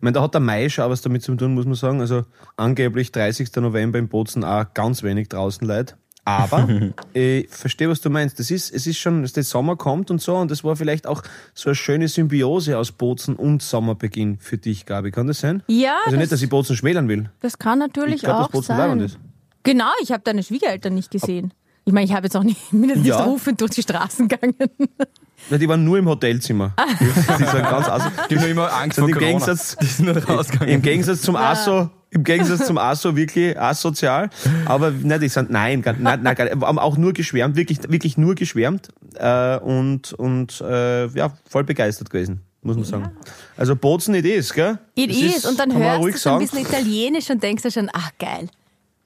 [0.00, 2.00] meine, da hat der Mai schon auch was damit zu tun, muss man sagen.
[2.02, 2.24] Also
[2.58, 3.48] angeblich 30.
[3.56, 5.94] November in Bozen auch ganz wenig draußen Leute.
[6.26, 6.68] Aber
[7.14, 8.38] ich verstehe, was du meinst.
[8.40, 11.06] Das ist, es ist schon, dass der Sommer kommt und so, und das war vielleicht
[11.06, 11.22] auch
[11.54, 15.12] so eine schöne Symbiose aus Bozen und Sommerbeginn für dich, Gabi.
[15.12, 15.62] Kann das sein?
[15.68, 17.30] Ja, Also nicht, das- dass ich Bozen schmälern will.
[17.40, 19.20] Das kann natürlich Ich glaub, dass auch Bozen leibend sein.
[19.22, 19.25] ist.
[19.66, 21.52] Genau, ich habe deine Schwiegereltern nicht gesehen.
[21.84, 23.22] Ich meine, ich habe jetzt auch nicht, nicht Ja.
[23.24, 24.54] rufend durch die Straßen gegangen.
[25.50, 26.74] Weil die waren nur im Hotelzimmer.
[26.98, 28.02] die sind ganz aus.
[28.30, 29.30] Die haben nur immer Angst vor im Corona.
[29.32, 30.74] Gegensatz, die sind nur rausgegangen.
[30.74, 34.30] Im Gegensatz zum ASO, im Gegensatz zum ASO wirklich asozial.
[34.64, 36.56] Aber nein, die sind, nein, gar- nein, nein, gar nicht.
[36.60, 42.10] haben auch nur geschwärmt, wirklich, wirklich nur geschwärmt äh, und, und äh, ja, voll begeistert
[42.10, 43.10] gewesen, muss man sagen.
[43.56, 44.78] Also Bozen it is, gell?
[44.96, 45.44] It is.
[45.44, 48.48] Und dann hörst du so ein bisschen Italienisch und denkst dir schon, ach geil,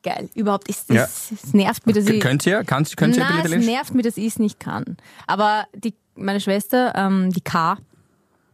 [0.02, 0.28] geil.
[0.34, 1.04] Überhaupt ist Ja.
[1.04, 2.20] es, es nervt mich, dass ich.
[2.20, 2.64] Könnt ihr?
[2.64, 4.96] Kannst, könnt ihr Nein, es nervt mich, dass ich es nicht kann.
[5.26, 7.76] Aber die, meine Schwester, ähm, die K,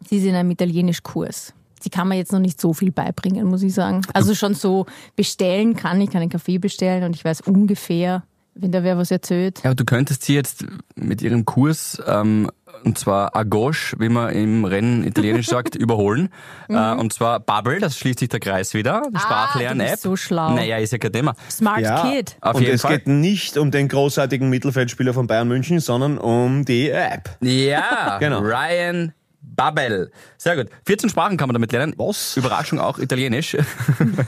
[0.09, 1.53] sie ist in einem Italienischkurs.
[1.81, 4.03] Sie kann mir jetzt noch nicht so viel beibringen, muss ich sagen.
[4.13, 8.73] Also schon so bestellen kann ich, kann einen Kaffee bestellen und ich weiß ungefähr, wenn
[8.73, 9.59] da wer was erzählt.
[9.59, 12.51] Ja, aber du könntest sie jetzt mit ihrem Kurs, ähm,
[12.87, 16.31] und zwar a gauche, wie man im Rennen italienisch sagt, überholen.
[16.69, 19.03] Äh, und zwar Bubble, das schließt sich der Kreis wieder.
[19.07, 19.17] Die Mhm.
[19.17, 19.99] Ah, Sprachlern-App.
[19.99, 20.55] so schlau.
[20.55, 21.35] Naja, ist ja kein Thema.
[21.51, 22.37] Smart Ja, Kid.
[22.41, 22.93] Auf und jeden es Fall.
[22.99, 27.37] geht nicht um den großartigen Mittelfeldspieler von Bayern München, sondern um die App.
[27.41, 28.39] Ja, Genau.
[28.41, 30.11] Ryan Babel.
[30.39, 30.67] Sehr gut.
[30.87, 31.95] 14 Sprachen kann man damit lernen.
[31.97, 32.37] Was?
[32.37, 33.57] Überraschung auch Italienisch.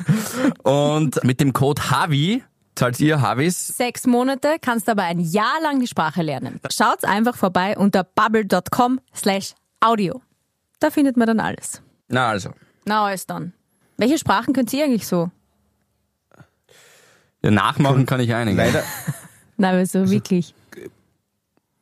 [0.63, 2.43] und mit dem Code HAVI
[2.79, 3.77] zahlt ihr Havis.
[3.77, 6.61] Sechs Monate, kannst aber ein Jahr lang die Sprache lernen.
[6.71, 10.23] Schaut's einfach vorbei unter bubble.com slash audio.
[10.79, 11.83] Da findet man dann alles.
[12.09, 12.51] Na also.
[12.85, 13.53] Na, alles dann.
[13.97, 15.31] Welche Sprachen könnt ihr eigentlich so?
[17.43, 18.57] Ja, nachmachen kann ich einige.
[18.57, 18.83] Leider,
[19.57, 20.55] Nein, aber so wirklich.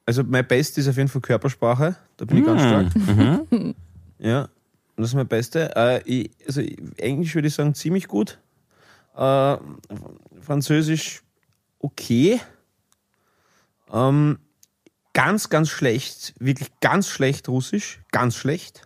[0.06, 1.96] also mein Best ist auf jeden Fall Körpersprache.
[2.16, 2.86] Da bin ich ganz stark.
[4.18, 4.48] Ja,
[4.96, 5.76] das ist mein Beste.
[5.76, 6.62] Äh, ich, also
[6.96, 8.38] Englisch würde ich sagen ziemlich gut.
[9.16, 9.56] Äh,
[10.40, 11.22] Französisch
[11.78, 12.40] okay.
[13.92, 14.38] Ähm,
[15.12, 18.82] ganz, ganz schlecht, wirklich ganz schlecht Russisch, ganz schlecht.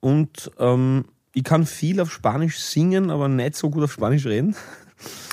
[0.00, 4.54] Und ähm, ich kann viel auf Spanisch singen, aber nicht so gut auf Spanisch reden.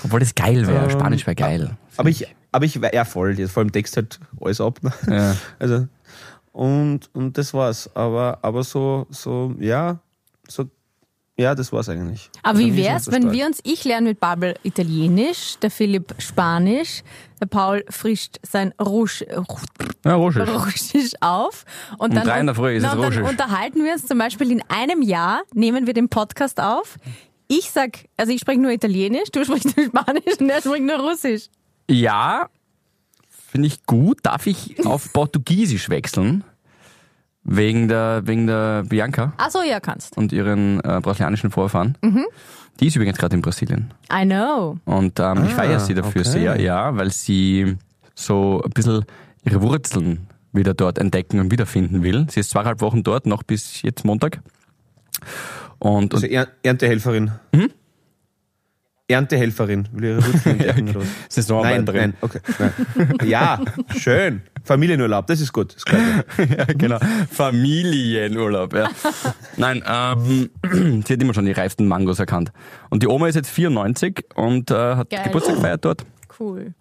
[0.04, 0.86] Obwohl das geil wäre.
[0.86, 1.78] Ähm, Spanisch wäre geil.
[1.98, 4.80] Aber ich, aber ich, ja voll, jetzt vor allem Text halt alles ab.
[4.82, 4.92] Ne?
[5.08, 5.36] Ja.
[5.60, 5.88] Also,
[6.52, 7.90] und, und das war's.
[7.96, 10.00] Aber, aber so, so, ja,
[10.48, 10.66] so,
[11.42, 12.30] ja, das war's eigentlich.
[12.44, 13.36] Aber Also wie wär's, so wenn stark.
[13.36, 17.04] wir uns, ich lerne mit Bubble Italienisch, der Philipp Spanisch,
[17.40, 19.24] der Paul frischt sein Rusch,
[20.06, 20.48] Ja, Russisch.
[20.50, 21.66] Russisch auf
[21.98, 24.06] und Um dann, drei in der Früh ist na, es und dann unterhalten wir uns
[24.06, 26.98] zum Beispiel in einem Jahr, nehmen wir den Podcast auf.
[27.48, 31.00] Ich sag, also ich spreche nur Italienisch, du sprichst nur Spanisch und er spricht nur
[31.00, 31.48] Russisch.
[31.90, 32.48] Ja,
[33.30, 34.20] finde ich gut.
[34.24, 36.44] Darf ich auf Portugiesisch wechseln?
[37.44, 40.16] Wegen der, wegen der Bianca Ach so, ja, kannst.
[40.18, 41.98] und ihren äh, brasilianischen Vorfahren.
[42.80, 43.92] Die ist übrigens gerade in Brasilien.
[44.14, 44.78] I know.
[44.86, 46.30] Und ähm, ich Ah, feiere sie dafür okay.
[46.30, 47.78] sehr, ja, weil sie
[48.14, 49.06] so ein bisschen
[49.44, 52.28] ihre Wurzeln wieder dort entdecken und wiederfinden will.
[52.30, 54.42] Sie ist zweieinhalb Wochen dort, noch bis jetzt Montag.
[55.80, 57.32] Und, Also und er Erntehelferin.
[59.12, 59.88] Erntehelferin.
[59.92, 61.06] Will ihre Wurzeln entdecken oder was?
[61.06, 62.00] Nein, Saisonarbeiterin.
[62.02, 62.40] nein, okay.
[62.60, 62.74] Nein.
[63.28, 63.60] Ja,
[63.98, 64.42] schön.
[64.64, 65.76] Familienurlaub, das ist gut.
[65.76, 66.24] Das mir.
[66.58, 67.00] Ja, genau.
[67.32, 68.90] Familienurlaub, ja.
[69.58, 70.50] Nein, ähm,
[71.06, 72.52] sie hat immer schon die reiften Mangos erkannt.
[72.90, 75.22] Und die Oma ist jetzt 94 und äh, hat Geil.
[75.26, 76.06] Geburtstag gefeiert dort.
[76.40, 76.74] Cool.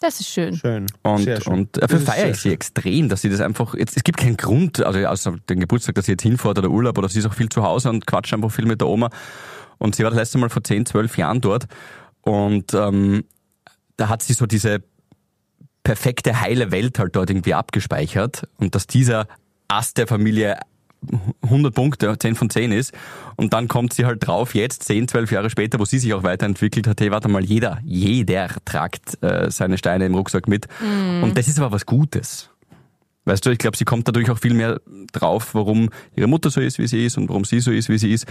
[0.00, 0.54] Das ist schön.
[0.54, 0.86] Schön.
[1.02, 1.52] Und, Sehr schön.
[1.54, 4.18] und dafür Das ist feiere ich sie extrem, dass sie das einfach, jetzt, es gibt
[4.18, 7.26] keinen Grund, also außer den Geburtstag, dass sie jetzt hinfährt oder Urlaub oder sie ist
[7.26, 9.08] auch viel zu Hause und quatscht einfach viel mit der Oma.
[9.78, 11.66] Und sie war das letzte Mal vor 10, 12 Jahren dort
[12.22, 13.24] und ähm,
[13.96, 14.82] da hat sie so diese
[15.84, 19.28] perfekte heile Welt halt dort irgendwie abgespeichert und dass dieser
[19.68, 20.58] Ast der Familie
[21.42, 22.92] 100 Punkte, 10 von 10 ist.
[23.36, 26.22] Und dann kommt sie halt drauf, jetzt 10, 12 Jahre später, wo sie sich auch
[26.22, 30.66] weiterentwickelt hat, hey, warte mal, jeder, jeder tragt äh, seine Steine im Rucksack mit.
[31.22, 32.50] Und das ist aber was Gutes.
[33.26, 34.80] Weißt du, ich glaube, sie kommt dadurch auch viel mehr
[35.12, 37.98] drauf, warum ihre Mutter so ist, wie sie ist und warum sie so ist, wie
[37.98, 38.24] sie ist.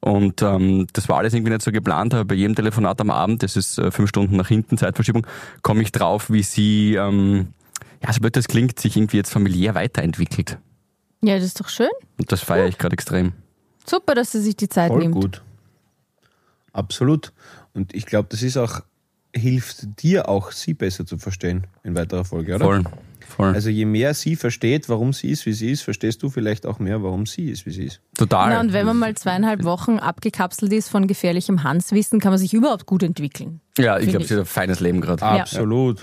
[0.00, 3.42] Und ähm, das war alles irgendwie nicht so geplant, aber bei jedem Telefonat am Abend,
[3.42, 5.26] das ist äh, fünf Stunden nach hinten, Zeitverschiebung,
[5.62, 7.48] komme ich drauf, wie sie, ähm,
[8.02, 10.58] ja, so blöd das klingt, sich irgendwie jetzt familiär weiterentwickelt.
[11.22, 11.90] Ja, das ist doch schön.
[12.16, 13.32] Und das feiere ich gerade extrem.
[13.84, 15.14] Super, dass sie sich die Zeit Voll nimmt.
[15.14, 15.42] gut.
[16.72, 17.32] Absolut.
[17.74, 18.80] Und ich glaube, das ist auch,
[19.34, 22.64] hilft dir auch, sie besser zu verstehen in weiterer Folge, oder?
[22.64, 22.84] Voll,
[23.26, 23.54] voll.
[23.54, 26.78] Also je mehr sie versteht, warum sie ist, wie sie ist, verstehst du vielleicht auch
[26.78, 28.00] mehr, warum sie ist, wie sie ist.
[28.16, 28.50] Total.
[28.50, 32.54] Na, und wenn man mal zweieinhalb Wochen abgekapselt ist von gefährlichem Hanswissen, kann man sich
[32.54, 33.60] überhaupt gut entwickeln.
[33.78, 35.20] ja, ich glaube, sie hat ein feines Leben gerade.
[35.22, 35.42] Ja.
[35.42, 36.00] Absolut.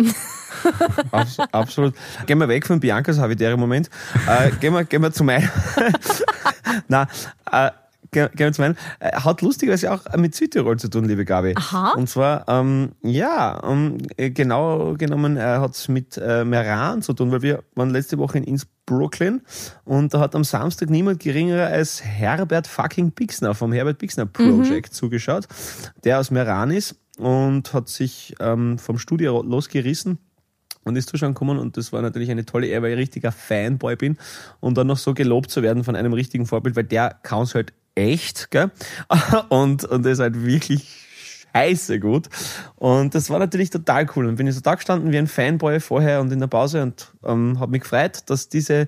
[1.11, 1.93] Abs absolut.
[2.25, 3.89] Gehen wir weg von Biancas habitäre Moment.
[4.27, 5.49] Äh, gehen, wir, gehen wir zu meinem.
[6.87, 7.07] Na,
[7.51, 7.71] äh,
[8.13, 8.75] wir zu meinem.
[8.99, 11.53] Äh, hat lustigerweise auch mit Südtirol zu tun, liebe Gabi.
[11.55, 11.93] Aha.
[11.95, 17.13] Und zwar, ähm, ja, ähm, äh, genau genommen äh, hat es mit äh, Meran zu
[17.13, 19.41] tun, weil wir waren letzte Woche in Innsbrucklin
[19.85, 24.93] und da hat am Samstag niemand geringerer als Herbert fucking Pixner vom Herbert Pixner Project
[24.93, 25.47] zugeschaut,
[26.03, 30.19] der aus Meran ist und hat sich ähm, vom Studio losgerissen
[30.83, 33.95] und ist zuschauen gekommen und das war natürlich eine tolle Ehre, weil ich richtiger Fanboy
[33.95, 34.17] bin
[34.59, 37.55] und dann noch so gelobt zu werden von einem richtigen Vorbild, weil der kann es
[37.55, 38.71] halt echt, gell?
[39.49, 41.03] Und, und das ist halt wirklich
[41.55, 42.29] scheiße gut.
[42.75, 44.25] Und das war natürlich total cool.
[44.25, 47.13] Und bin ich so da gestanden wie ein Fanboy vorher und in der Pause und
[47.23, 48.87] ähm, habe mich gefreut, dass diese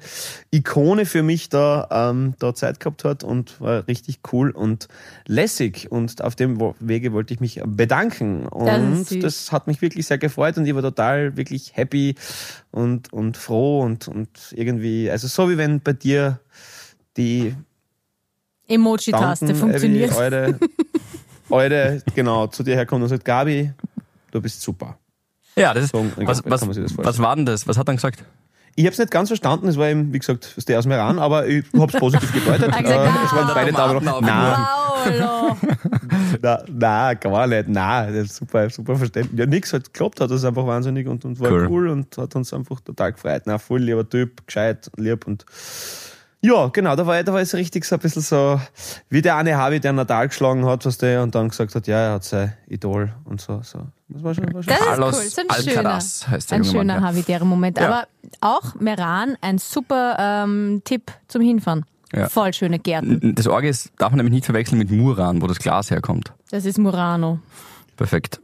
[0.51, 4.87] Ikone für mich da, ähm, da Zeit gehabt hat und war richtig cool und
[5.27, 5.91] lässig.
[5.91, 8.43] Und auf dem Wege wollte ich mich bedanken.
[8.43, 9.21] Das Und süß.
[9.21, 12.15] das hat mich wirklich sehr gefreut und ich war total wirklich happy
[12.71, 16.39] und, und froh und, und irgendwie, also so wie wenn bei dir
[17.17, 17.55] die
[18.67, 20.11] Emoji-Taste funktioniert.
[20.11, 20.59] Abbey, eure,
[21.49, 23.71] eure, genau, zu dir herkommt und sagt, Gabi,
[24.31, 24.97] du bist super.
[25.55, 27.67] Ja, das ist, So, was, kann was, man sich das was war denn das?
[27.67, 28.23] Was hat er gesagt?
[28.77, 31.17] Ich habe es nicht ganz verstanden, es war eben, wie gesagt, der aus mir ran,
[31.17, 32.73] aber ich habe es positiv gedeutet.
[32.75, 34.01] Äh, es waren ah, beide Nein, Paolo.
[36.41, 37.69] na, na, gar nicht.
[37.69, 39.39] Nein, das ist super, super verständlich.
[39.39, 41.67] Ja, nix hat geklappt, hat das einfach wahnsinnig und, und war Cool.
[41.69, 41.87] cool.
[41.87, 43.43] und hat uns einfach total gefreut.
[43.45, 45.45] Na, voll lieber Typ, gescheit, lieb und
[46.45, 48.59] ja, genau, da war, da war es richtig so ein bisschen so,
[49.09, 51.97] wie der eine Harvey, der Natal geschlagen hat, was der und dann gesagt hat, ja,
[51.97, 53.61] er hat sein Idol und so.
[53.63, 53.79] so.
[54.09, 55.29] Das war schon, war schon Das ist Carlos cool.
[55.29, 57.07] So ein Alcaraz schöner, heißt der ein junge Mann, schöner ja.
[57.07, 57.79] habitärer Moment.
[57.79, 57.87] Ja.
[57.87, 58.07] Aber
[58.41, 61.85] auch Meran, ein super ähm, Tipp zum Hinfahren.
[62.13, 62.29] Ja.
[62.29, 63.33] Voll schöne Gärten.
[63.35, 66.31] Das Orge ist, darf man nämlich nicht verwechseln mit Muran, wo das Glas herkommt.
[66.51, 67.39] Das ist Murano.
[67.97, 68.39] Perfekt.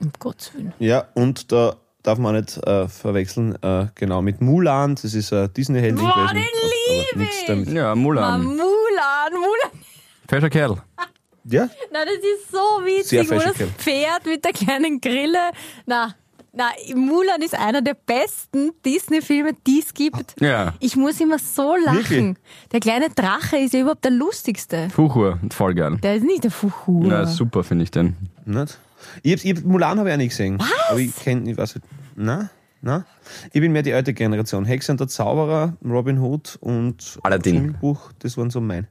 [0.00, 0.72] Um Gottes Willen.
[0.78, 5.52] Ja, und da darf man nicht äh, verwechseln, äh, genau, mit Mulan, das ist ein
[5.52, 6.34] Disney-Heldin Boah, gewesen.
[6.34, 7.46] den hat aber lieb nichts ich!
[7.46, 8.44] damit- Ja, Mulan.
[8.44, 9.80] Mulan, Mulan.
[10.28, 10.76] Fescher Kerl.
[11.44, 13.54] Ja, Na, das ist so Sehr witzig, wo das.
[13.78, 15.38] Pferd mit der kleinen Grille.
[15.86, 16.14] Na,
[16.52, 20.38] na, Mulan ist einer der besten Disney-Filme, die es gibt.
[20.38, 20.74] Ja.
[20.80, 21.96] Ich muss immer so lachen.
[21.96, 22.36] Wirklich?
[22.72, 24.90] Der kleine Drache ist ja überhaupt der lustigste.
[24.90, 25.96] Fuchur, voll geil.
[26.02, 27.06] Der ist nicht der Fuchur.
[27.06, 28.16] Ja, super finde ich den.
[28.44, 28.78] nicht?
[29.22, 30.58] Ich hab, ich hab, Mulan habe ich auch nicht gesehen.
[30.58, 30.68] Was?
[30.90, 31.86] Aber ich kenne, ich weiß nicht,
[32.16, 32.50] na,
[32.82, 33.04] na.
[33.52, 34.64] Ich bin mehr die alte Generation.
[34.64, 37.56] Hexe und der Zauberer, Robin Hood und Aladdin.
[37.56, 38.86] Dschungelbuch, das waren so mein.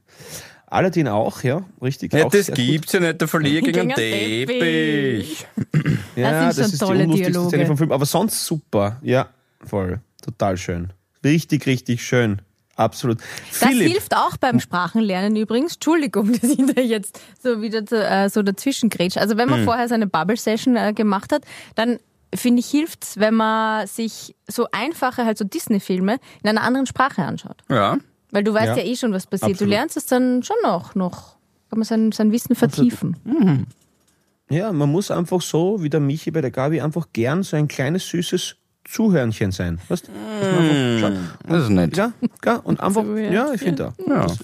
[0.66, 2.12] Aladdin auch, ja, richtig.
[2.12, 5.46] Ja, auch das gibt's ja nicht, der Verlier gegen einen Teppich.
[5.56, 5.98] Gut.
[6.14, 7.48] Ja, Das schon ist tolle die unlustigste Dialoge.
[7.50, 7.92] Szene vom Film.
[7.92, 8.98] Aber sonst super.
[9.02, 9.30] Ja,
[9.64, 10.00] voll.
[10.22, 10.92] Total schön.
[11.24, 12.40] Richtig, richtig schön.
[12.80, 13.18] Absolut.
[13.50, 15.74] Das Philipp, hilft auch beim Sprachenlernen übrigens.
[15.74, 19.16] Entschuldigung, dass ich da jetzt so wieder zu, äh, so dazwischen grätsch.
[19.18, 19.64] Also wenn man Mhm.
[19.64, 21.42] vorher seine Bubble-Session äh, gemacht hat,
[21.74, 21.98] dann
[22.34, 27.22] finde ich, hilft's, wenn man sich so einfache, halt so Disney-Filme in einer anderen Sprache
[27.22, 27.56] anschaut.
[27.68, 27.98] Ja.
[28.30, 29.50] Weil du weißt Ja, ja, eh schon, was passiert.
[29.52, 29.60] absolut.
[29.60, 31.36] Du lernst es dann schon noch, noch
[31.68, 33.16] kann man sein, sein Wissen vertiefen.
[34.48, 37.68] Ja, man muss einfach so, wie der Michi bei der Gabi, einfach gern so ein
[37.68, 39.78] kleines, süßes Zuhörnchen sein.
[39.88, 41.12] Weißt einfach-
[41.46, 41.96] Das ist nett.
[41.96, 42.12] Ja,
[42.44, 43.92] ja, und einfach, ja, ich finde auch.
[44.08, 44.26] Ja.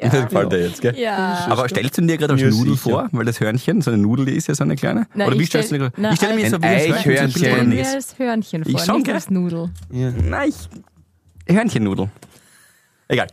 [0.00, 0.24] Das ja.
[0.26, 0.96] gefällt dir jetzt, gell?
[0.96, 1.46] Ja.
[1.48, 2.90] Aber stellst du dir gerade als Ja, Nudel sicher.
[2.90, 3.08] vor?
[3.10, 5.06] Weil das Hörnchen, so eine Nudel die ist ja so eine kleine.
[5.14, 6.10] Na, Oder wie ich stellst du dir gerade?
[6.12, 7.30] Ich stelle mir als- jetzt so wie Ein das Hörnchen Eichhörnchen.
[7.32, 9.70] so Stell drin mir als Hörnchen vor, Ich schon, nicht als Nudel.
[9.90, 10.10] Ja.
[10.22, 11.54] Nein, ich...
[11.56, 12.08] Hörnchennudel.
[13.08, 13.26] Egal.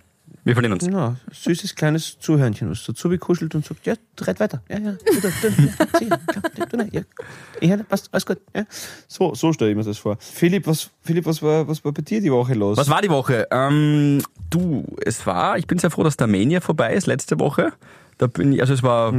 [0.45, 0.85] Wir verlieren uns.
[0.85, 4.61] Genau, süßes kleines Zuhörnchen, was dazu bekuschelt und sagt, ja, red weiter.
[4.69, 7.01] Ja, ja, du, du, du, ja, sieh, ja, du, nein, ja,
[7.61, 8.37] ja, passt, alles gut.
[8.55, 8.63] Ja.
[9.07, 10.17] So, so stelle ich mir das vor.
[10.19, 12.77] Philipp, was, Philipp, was war, was war bei dir die Woche los?
[12.77, 13.47] Was war die Woche?
[13.49, 17.73] Ähm, du, es war, ich bin sehr froh, dass der Mania vorbei ist, letzte Woche.
[18.19, 19.11] Da bin ich, also es war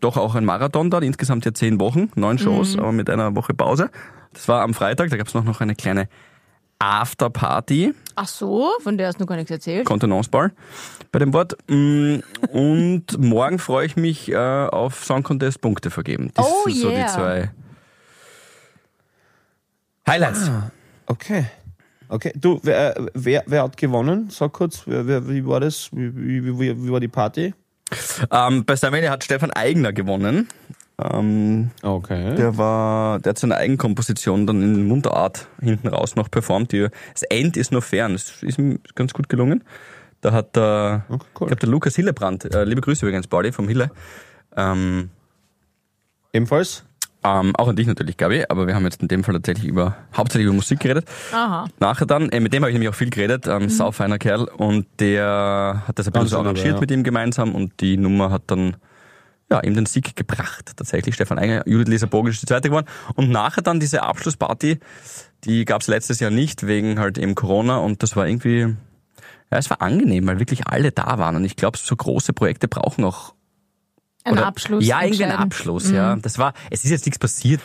[0.00, 3.54] doch auch ein Marathon da, insgesamt ja zehn Wochen, neun Shows, aber mit einer Woche
[3.54, 3.90] Pause.
[4.32, 6.08] Das war am Freitag, da gab es noch, noch eine kleine
[6.84, 9.86] Afterparty, Ach so, von der hast du noch gar nichts erzählt.
[9.86, 10.50] Kontenance Bar
[11.10, 11.56] bei dem Wort.
[11.68, 12.18] Mm,
[12.52, 16.30] Und morgen freue ich mich äh, auf Song Contest Punkte vergeben.
[16.34, 17.08] Das Oh sind so die yeah.
[17.08, 17.50] zwei
[20.06, 20.50] Highlights.
[21.06, 21.46] Okay.
[22.08, 24.28] Okay, du, wer, äh, wer, wer hat gewonnen?
[24.30, 25.88] Sag kurz, wer, wer, wie war das?
[25.92, 27.54] Wie, wie, wie, wie war die Party?
[28.30, 30.48] Ähm, bei Starmania hat Stefan Eigner gewonnen.
[30.98, 32.36] Ähm, Okay.
[32.36, 36.72] Der war, der hat seine Eigenkomposition dann in Mundart hinten raus noch performt.
[36.72, 38.12] Die, das End ist nur fern.
[38.12, 39.64] Das ist ihm ganz gut gelungen.
[40.20, 41.46] Da hat der, Okay, ich cool.
[41.48, 43.90] glaube, der Lukas Hillebrand, äh, liebe Grüße übrigens, Pauli vom Hille.
[44.56, 45.10] Ähm,
[46.32, 46.84] Ebenfalls?
[47.24, 49.96] ähm, auch an dich natürlich, Gabi, aber wir haben jetzt in dem Fall tatsächlich über,
[50.16, 51.06] hauptsächlich über Musik geredet.
[51.32, 51.66] Aha.
[51.80, 54.86] Nachher dann, äh, mit dem habe ich nämlich auch viel geredet, ähm, saufeiner Kerl, und
[55.00, 56.80] der hat das ein bisschen so arrangiert ja.
[56.80, 58.76] mit ihm gemeinsam und die Nummer hat dann
[59.54, 60.72] ja, ihm den Sieg gebracht.
[60.76, 62.86] Tatsächlich, Stefan Einger, Judith Bogisch ist die zweite geworden.
[63.14, 64.78] Und nachher dann diese Abschlussparty,
[65.44, 68.60] die gab es letztes Jahr nicht, wegen halt eben Corona und das war irgendwie,
[69.50, 72.66] ja, es war angenehm, weil wirklich alle da waren und ich glaube, so große Projekte
[72.68, 73.34] brauchen auch
[74.24, 74.86] Ein oder- Abschluss.
[74.86, 75.32] Ja, irgendwie ein.
[75.32, 76.16] Abschluss, ja.
[76.16, 77.60] Das war, es ist jetzt nichts passiert,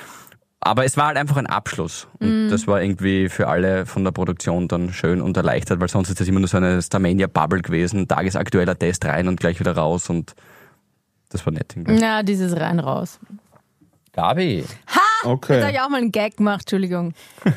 [0.59, 2.07] aber es war halt einfach ein Abschluss.
[2.19, 6.09] Und das war irgendwie für alle von der Produktion dann schön und erleichtert, weil sonst
[6.09, 10.09] ist das immer nur so eine Starmania-Bubble gewesen, tagesaktueller Test rein und gleich wieder raus
[10.09, 10.35] und
[11.29, 11.75] das war nett.
[11.87, 13.19] Ja, dieses rein raus.
[14.13, 14.57] Gabi.
[14.59, 15.71] Jetzt habe Okay.
[15.71, 17.13] ich auch mal einen Gag gemacht, Entschuldigung.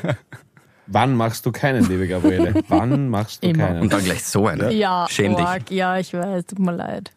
[0.87, 2.53] Wann machst du keinen, liebe Gabriele?
[2.67, 3.67] Wann machst du Immer.
[3.67, 3.81] keinen?
[3.83, 4.71] Und dann gleich so eine.
[4.73, 5.69] Ja, Schäm dich.
[5.69, 7.11] ja, ich weiß, tut mir leid.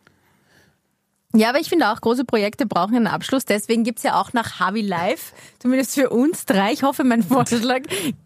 [1.34, 3.44] Ja, aber ich finde auch, große Projekte brauchen einen Abschluss.
[3.44, 7.82] Deswegen gibt's ja auch nach Harvey Live, zumindest für uns drei, ich hoffe, mein Vorschlag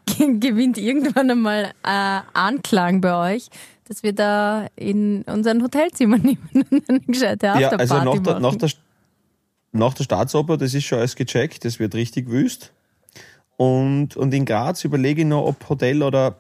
[0.06, 3.48] ge- gewinnt irgendwann einmal äh, Anklang bei euch,
[3.90, 8.33] dass wir da in unseren Hotelzimmer nehmen und eine gescheite Ja, Afterparty also nach der,
[8.35, 8.42] machen.
[8.42, 8.70] nach, der,
[9.72, 12.72] nach der Staatsoper, das ist schon alles gecheckt, das wird richtig wüst.
[13.57, 16.37] Und, und in Graz überlege ich noch, ob Hotel oder,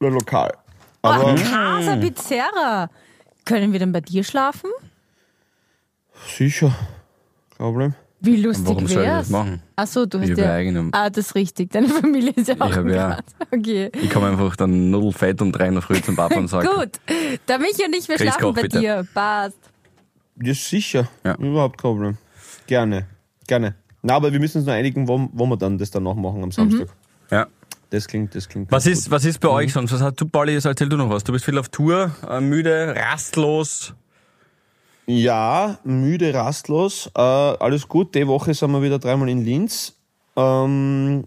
[0.00, 0.52] oder Lokal.
[1.00, 2.90] Aber oh, Casa Pizzeria.
[3.46, 4.70] Können wir dann bei dir schlafen?
[6.26, 6.74] sicher,
[7.56, 7.94] Problem.
[8.20, 9.18] Wie lustig Warum soll ich wär's?
[9.26, 9.62] das machen?
[9.76, 10.54] Ach so, du Ich hast habe ja...
[10.54, 10.88] eigene.
[10.92, 11.70] Ah, das ist richtig.
[11.70, 13.18] Deine Familie ist ja auch hab in ja-.
[13.52, 13.90] Okay.
[14.00, 16.92] Ich komme einfach dann nudelfett um drei in der Früh zum Papa und sage, Gut.
[17.46, 18.80] Da Michi und ich, wir schlafen Koch, bei bitte.
[18.80, 19.06] dir.
[19.12, 19.58] Passt.
[20.42, 21.08] Ja, sicher.
[21.24, 21.34] Ja.
[21.36, 22.18] Überhaupt kein Problem.
[22.66, 23.06] Gerne,
[23.46, 23.74] gerne.
[24.02, 26.42] Na, aber wir müssen uns noch einigen, wo, wo wir dann das dann noch machen
[26.42, 26.88] am Samstag.
[27.30, 27.46] ja.
[27.90, 28.70] Das klingt, das klingt.
[28.72, 29.54] Was ist, was ist bei Mhm.
[29.54, 29.92] euch sonst?
[29.92, 31.22] Was hast du, Pauli, jetzt erzähl du noch was.
[31.22, 33.94] Du bist viel auf Tour, äh, müde, rastlos.
[35.06, 37.10] Ja, müde, rastlos.
[37.16, 38.14] Äh, alles gut.
[38.14, 39.94] Die Woche sind wir wieder dreimal in Linz.
[40.36, 41.24] Ähm,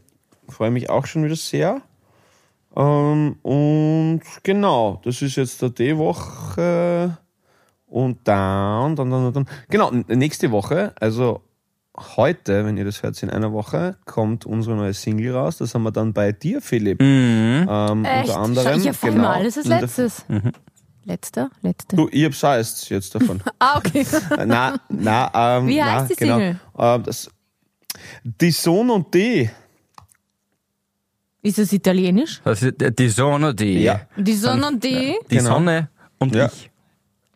[0.50, 1.82] Freue mich auch schon wieder sehr.
[2.76, 7.18] Ähm, und genau, das ist jetzt der die Woche.
[7.88, 9.48] Und dann, dann, dann, dann.
[9.70, 11.42] Genau, nächste Woche, also
[12.16, 15.58] heute, wenn ihr das hört, in einer Woche, kommt unsere neue Single raus.
[15.58, 17.02] Das haben wir dann bei dir, Philipp.
[17.02, 17.68] Mhm.
[17.70, 18.30] Ähm, Echt?
[18.30, 18.74] unter anderem.
[18.74, 20.26] Schau, ich erfahre genau, mal alles als letztes.
[21.06, 21.50] Letzter?
[21.62, 21.96] Letzte.
[21.96, 23.42] Du, ich hab's erst jetzt davon.
[23.60, 24.06] Ah, okay.
[24.46, 26.38] na, na, ähm, Wie na, heißt die genau.
[26.38, 26.60] Single?
[26.78, 27.30] Ähm, das,
[28.24, 29.50] die Sohn und die.
[31.42, 32.42] Ist das italienisch?
[32.44, 34.02] Das ist äh, die Sonne, die, Ja.
[34.18, 35.16] Die Sonne und die?
[35.32, 35.54] die Genau.
[35.54, 36.48] Sonne und Ja.
[36.48, 36.70] ich.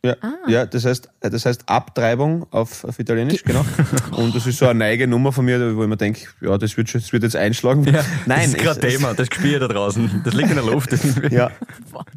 [0.05, 0.33] Ja, Ah.
[0.49, 3.63] ja das, heißt, das heißt Abtreibung auf, auf Italienisch, genau.
[4.11, 6.75] Und das ist so eine neige Nummer von mir, wo ich mir denke, ja, das
[6.75, 7.85] wird, schon, das wird jetzt einschlagen.
[7.85, 10.21] das Nein, ist gerade es- es- Thema, das Gespiel da draußen.
[10.25, 10.89] Das liegt in der Luft.
[11.31, 11.51] Ja,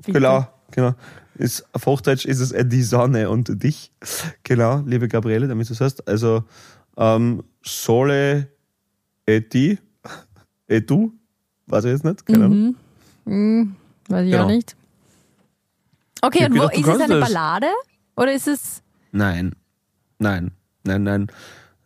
[0.04, 0.94] genau, genau.
[1.38, 3.92] Ist, auf Hochdeutsch ist es äh, die Sonne und dich.
[4.42, 6.06] Genau, liebe Gabriele, damit du es hast.
[6.08, 6.44] Also,
[6.96, 8.48] ähm, Sole
[9.26, 9.78] et die,
[10.68, 11.12] et du,
[11.66, 12.76] weiß ich jetzt nicht, keine Ahnung.
[14.08, 14.44] Weiß ich Genau.
[14.44, 14.76] auch nicht.
[16.22, 17.28] Okay, Ich und wo, gedacht, ist es eine das.
[17.28, 17.66] Ballade?
[18.16, 18.82] Oder ist es.
[19.12, 19.54] Nein,
[20.18, 20.52] nein,
[20.84, 21.26] nein, nein.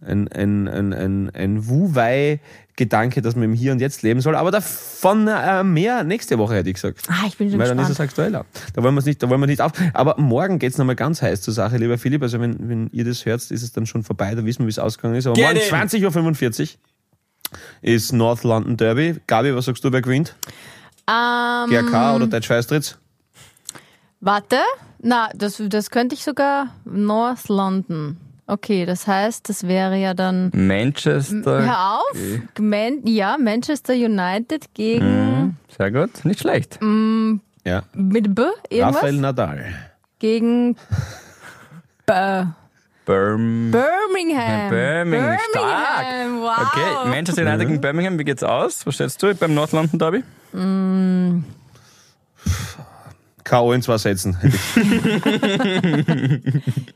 [0.00, 1.68] ein, ein, ein, ein, ein
[2.80, 4.34] Wu-Wei-Gedanke, dass man im Hier und Jetzt leben soll.
[4.34, 7.02] Aber davon äh, mehr nächste Woche, hätte ich gesagt.
[7.08, 8.46] Ah, ich bin schon Weil dann ist es aktueller.
[8.74, 9.72] Da wollen wir es nicht, da wollen wir nicht auf.
[9.92, 12.22] Aber morgen geht's nochmal ganz heiß zur Sache, lieber Philipp.
[12.22, 14.70] Also wenn, wenn ihr das hört, ist es dann schon vorbei, da wissen wir, wie
[14.70, 15.26] es ausgegangen ist.
[15.26, 15.88] Aber Get morgen in.
[15.90, 16.68] 20.45 Uhr
[17.82, 19.16] ist North London Derby.
[19.26, 20.34] Gabi, was sagst du, wer gewinnt?
[21.08, 22.96] Ähm, GRK oder Deutsch Feistritz?
[24.20, 24.56] Warte,
[25.00, 28.18] na, das, das könnte ich sogar North London.
[28.50, 30.50] Okay, das heißt, das wäre ja dann.
[30.52, 31.62] Manchester.
[31.62, 32.18] Hör auf!
[32.58, 35.56] Man, ja, Manchester United gegen.
[35.78, 36.80] Sehr gut, nicht schlecht.
[37.64, 37.82] Ja.
[37.94, 38.42] Mit B?
[38.68, 38.96] Irgendwas?
[38.96, 39.74] Rafael Nadal.
[40.18, 40.74] Gegen.
[42.06, 42.12] B
[43.06, 44.70] Birm Birmingham.
[44.70, 46.06] Birmingham, stark.
[46.08, 46.58] Birmingham, Wow.
[46.58, 48.84] Okay, Manchester United gegen Birmingham, wie geht's aus?
[48.84, 50.24] Was stellst du beim North London Derby?
[53.50, 53.72] K.O.
[53.72, 54.36] in zwei Sätzen.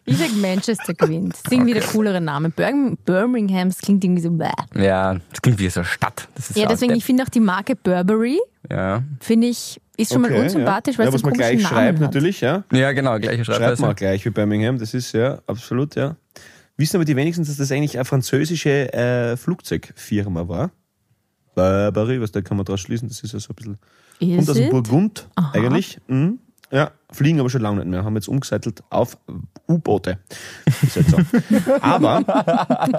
[0.06, 1.32] Ich sag Manchester gewinnt.
[1.32, 2.50] Das ist irgendwie der coolere Name.
[2.50, 4.30] Bir- Birmingham, das klingt irgendwie so.
[4.30, 4.50] Bäh.
[4.74, 6.28] Ja, das klingt wie so eine Stadt.
[6.34, 8.38] Das ist Ja, deswegen, ich finde auch die Marke Burberry,
[8.70, 9.02] Ja.
[9.20, 10.98] finde ich, ist schon mal unsympathisch, ja.
[11.00, 12.02] weil ja, es was einen man gleich Namen schreibt, hat.
[12.02, 12.64] natürlich, ja.
[12.72, 13.94] ja, genau, gleiche Schreibt man Schreibweise.
[13.96, 16.16] gleich wie Birmingham, das ist ja absolut, ja.
[16.76, 20.70] Wissen aber die wenigsten, dass das eigentlich eine französische äh, Flugzeugfirma war.
[21.54, 23.78] Burberry, was da kann man draus schließen, das ist ja so ein bisschen.
[24.18, 24.70] Ist Kommt aus dem?
[24.70, 25.98] Burgund eigentlich.
[26.08, 26.38] Mhm.
[26.74, 28.04] Ja, fliegen aber schon lange nicht mehr.
[28.04, 29.16] Haben jetzt umgesettelt auf
[29.68, 30.18] U-Boote.
[30.92, 31.00] So.
[31.80, 32.22] aber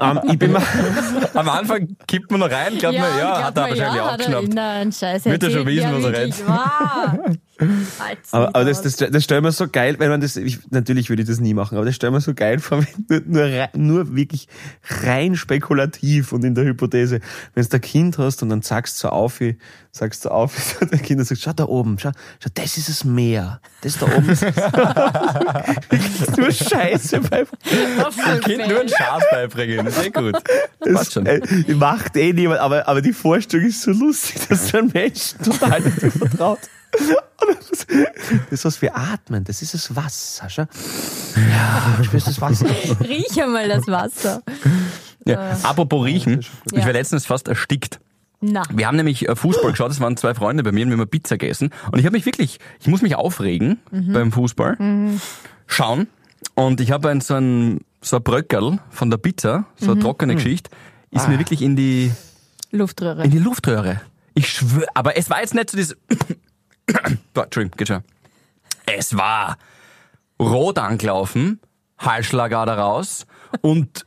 [0.01, 0.63] ähm, ich bin mal.
[1.33, 4.11] Am Anfang kippt man noch rein, glaubt man, ja, hat er man, wahrscheinlich ja, auch
[4.11, 4.47] hat er geschnappt.
[4.47, 6.43] in einen Scheiß Wird er schon wissen, ja, was er redet.
[8.31, 11.21] Aber, aber das, das, das stellen wir so geil, wenn man das, ich, natürlich würde
[11.21, 14.49] ich das nie machen, aber das stellen wir so geil vor, wenn nur, nur, wirklich
[15.03, 17.21] rein spekulativ und in der Hypothese,
[17.53, 19.57] wenn du ein Kind hast und dann sagst du so auf, wie-
[19.91, 23.05] sagst du auf, wie der Kind sagt, schau da oben, schau, schau, das ist das
[23.05, 24.43] Meer, das da oben ist
[26.37, 30.35] nur Scheiße beim, Dem Kind nur ein Schaf beibringen, sehr gut.
[30.79, 31.25] Passt schon.
[31.25, 31.41] äh,
[31.73, 35.81] macht eh niemand, aber, aber die Vorstellung ist so lustig, dass so ein Mensch total
[35.81, 36.59] nicht vertraut.
[36.91, 40.63] Das das ist was wir atmen, das ist das Wasser, schau.
[41.35, 42.67] Ja, spürst das Wasser?
[43.01, 44.41] Riech einmal das Wasser.
[45.25, 45.57] Ja.
[45.63, 47.99] Apropos Riechen, ich war letztens fast erstickt.
[48.51, 48.63] Na.
[48.71, 51.09] Wir haben nämlich äh, Fußball geschaut, es waren zwei Freunde bei mir und wir haben
[51.09, 51.71] Pizza gegessen.
[51.91, 54.77] Und ich habe mich wirklich, ich muss mich aufregen beim Fußball.
[55.67, 56.07] Schauen.
[56.53, 60.35] Und ich habe ein, so ein, so ein Bröckerl von der Pizza, so eine trockene
[60.35, 60.69] Geschichte,
[61.11, 62.11] ist mir wirklich in die,
[62.71, 63.23] Luftröhre.
[63.23, 64.01] in die Luftröhre.
[64.33, 65.97] Ich schwöre, aber es war jetzt nicht so dieses,
[67.33, 68.03] Entschuldigung, geht schon.
[68.85, 69.57] Es war
[70.39, 71.59] rot angelaufen,
[71.97, 73.25] Halsschlagader raus
[73.61, 74.05] und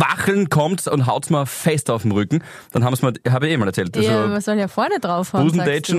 [0.00, 2.42] Wacheln kommt's und haut's mir fest auf den Rücken.
[2.72, 3.96] Dann haben mir, habe ich eh mal erzählt.
[3.96, 5.42] Also, ja, was soll ja vorne drauf haben?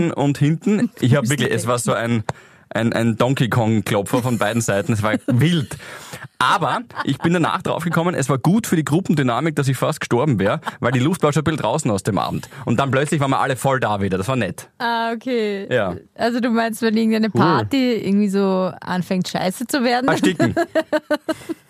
[0.10, 0.16] du?
[0.16, 0.92] und hinten.
[1.00, 2.24] Ich habe wirklich, es war so ein,
[2.70, 4.94] ein, ein Donkey Kong Klopfer von beiden Seiten.
[4.94, 5.78] Es war wild.
[6.40, 10.40] Aber ich bin danach draufgekommen, es war gut für die Gruppendynamik, dass ich fast gestorben
[10.40, 12.50] wäre, weil die Luft war schon ein bisschen draußen aus dem Abend.
[12.66, 14.18] Und dann plötzlich waren wir alle voll da wieder.
[14.18, 14.70] Das war nett.
[14.80, 15.68] Ah, okay.
[15.72, 15.96] Ja.
[16.16, 20.08] Also du meinst, wenn irgendeine Party irgendwie so anfängt scheiße zu werden?
[20.08, 20.56] Ersticken.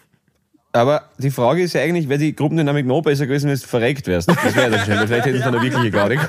[0.77, 4.05] Aber die Frage ist ja eigentlich, wäre die Gruppendynamik noch besser gewesen, wenn du verreckt
[4.05, 4.29] wärst.
[4.29, 5.07] Das wäre das schnell.
[5.07, 6.19] Vielleicht hätten sie dann eine wirkliche Gaudi.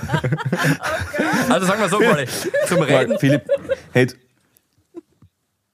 [1.51, 2.27] Also sagen wir so, Pauli,
[2.67, 3.11] zum Reden.
[3.11, 3.43] Weil Philipp,
[3.93, 4.07] hey,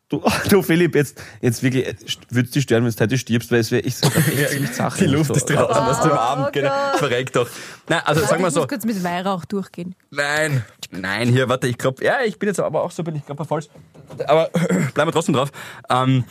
[0.09, 1.87] du, du Philipp, jetzt, jetzt wirklich,
[2.31, 4.73] würde es dich stören, wenn du heute stirbst, weil es wäre echt so echt ziemlich
[4.73, 5.05] Sache.
[5.05, 6.73] Die Luft ist draußen aus dem Abend, genau.
[6.97, 7.49] Verreckt doch.
[7.89, 8.61] Nein, also sagen wir ich so.
[8.61, 9.95] muss kurz mit Weihrauch durchgehen.
[10.11, 13.25] Nein, nein, hier, warte, ich glaube, ja, ich bin jetzt aber auch so, bin ich
[13.25, 13.67] glaube falsch.
[14.27, 14.49] Aber
[14.95, 15.53] bleiben wir trotzdem drauf.
[15.89, 16.25] Ähm,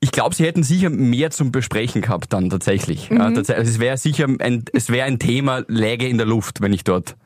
[0.00, 3.08] ich glaube, sie hätten sicher mehr zum Besprechen gehabt dann tatsächlich.
[3.10, 6.60] Ja, tats also es wäre sicher ein, es wäre ein Thema, läge in der Luft,
[6.60, 7.16] wenn ich dort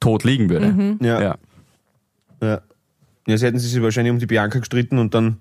[0.00, 0.96] tot liegen würde.
[1.00, 1.20] Ja.
[1.20, 1.38] Ja.
[2.42, 2.60] Ja.
[3.26, 5.38] Ja, sie hätten sich wahrscheinlich um die Bianca gestritten und dann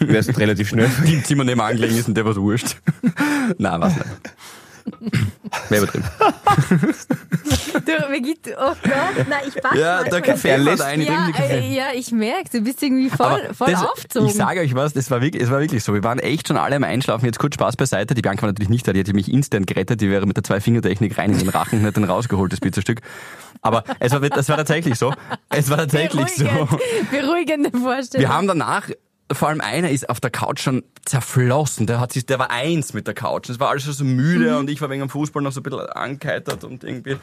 [0.00, 0.90] wäre es relativ schnell.
[1.06, 2.76] Die im Zimmer nebenan gelegen ist und der was wurscht.
[3.58, 4.08] Nein, was nicht.
[5.68, 6.04] Wäre übertrieben.
[7.86, 11.04] Du, mir geht, oh Gott, nein, ich pack Ja, der Er war lässt- da eine
[11.04, 14.28] Ja, äh, ja, ich merke, du bist irgendwie voll, Aber voll das- aufgezogen.
[14.28, 15.94] Ich sage euch was, das war wirklich, es war wirklich so.
[15.94, 17.24] Wir waren echt schon alle am Einschlafen.
[17.26, 18.14] Jetzt kurz Spaß beiseite.
[18.14, 18.92] Die Bianca war natürlich nicht da.
[18.92, 20.00] Die hätte mich instant gerettet.
[20.00, 23.00] Die wäre mit der Zwei-Finger-Technik rein in den Rachen und hätte dann rausgeholt, das Pizzastück.
[23.62, 25.12] Aber es war, das war tatsächlich so.
[25.48, 26.44] Es war tatsächlich so.
[26.44, 28.26] Beruhigend, beruhigende Vorstellung.
[28.28, 28.90] Wir haben danach,
[29.32, 31.86] vor allem einer ist auf der Couch schon zerflossen.
[31.86, 33.48] Der hat sich, der war eins mit der Couch.
[33.48, 35.62] Es war alles schon so müde und ich war wegen dem Fußball noch so ein
[35.62, 37.16] bisschen angeheitert und irgendwie.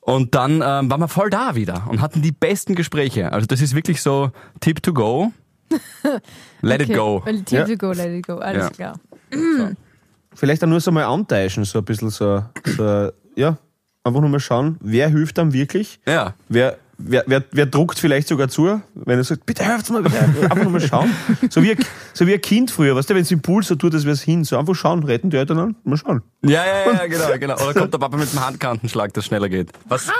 [0.00, 3.32] Und dann ähm, waren wir voll da wieder und hatten die besten Gespräche.
[3.32, 5.32] Also das ist wirklich so Tip to go.
[6.62, 7.22] Let it Okay, go.
[7.24, 7.64] Well, Tip Ja.
[7.66, 8.70] to go, let it go, alles Ja.
[8.70, 9.00] klar.
[10.34, 12.44] Vielleicht auch nur so mal anteischen, so ein bisschen so,
[12.76, 13.56] so ja,
[14.04, 16.34] einfach nur mal schauen, wer hilft einem wirklich, Ja.
[16.48, 20.18] wer, wer, wer, wer druckt vielleicht sogar zu, wenn er sagt, bitte hört mal, bitte
[20.20, 21.10] einfach mal schauen.
[21.50, 21.78] So wie, ein-
[22.12, 24.14] so wie ein Kind früher, weißt du, wenn es im Pool so tut, als wäre
[24.14, 24.44] es hin.
[24.44, 26.22] So einfach schauen, retten die Eltern an, mal schauen.
[26.42, 27.54] Ja, ja, ja, genau, genau.
[27.64, 29.70] Oder kommt der Papa mit dem Handkantenschlag, dass es schneller geht.
[29.88, 30.10] Was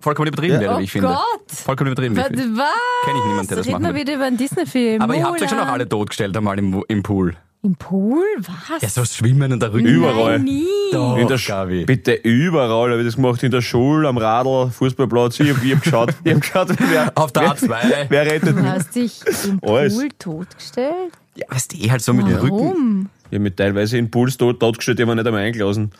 [0.00, 1.08] vollkommen übertrieben wäre, Oh wie ich finde.
[1.08, 1.50] Gott.
[1.50, 2.16] Vollkommen übertrieben.
[2.16, 2.26] Was?
[2.26, 2.42] finde.
[2.44, 4.00] Kenn ich niemanden, der das Reden machen wir würde.
[4.00, 5.02] wieder über einen Disney-Film.
[5.02, 7.34] Aber ihr habt euch schon auch alle totgestellt einmal im, im Pool.
[7.64, 8.22] Im Pool?
[8.38, 8.82] Was?
[8.82, 9.86] Ja, so schwimmen und der Rücken.
[9.86, 10.32] Überall.
[10.38, 10.66] Nein, nie.
[10.92, 11.84] Doch, In der Sch- Gabi.
[11.86, 15.40] Bitte überall habe ich das gemacht, in der Schule, am Radl, Fußballplatz.
[15.40, 18.06] Ich habe hab geschaut, ich hab geschaut wer, Auf der wer, A2.
[18.10, 18.64] wer rettet Du mich.
[18.70, 19.96] hast dich im Alles.
[19.96, 21.12] Pool totgestellt?
[21.36, 22.50] Ja, weißt du, eh halt so mit dem Rücken.
[22.58, 23.08] Warum?
[23.30, 25.90] Ich habe mich teilweise in Pools tot, totgestellt, die haben wir nicht einmal eingelassen.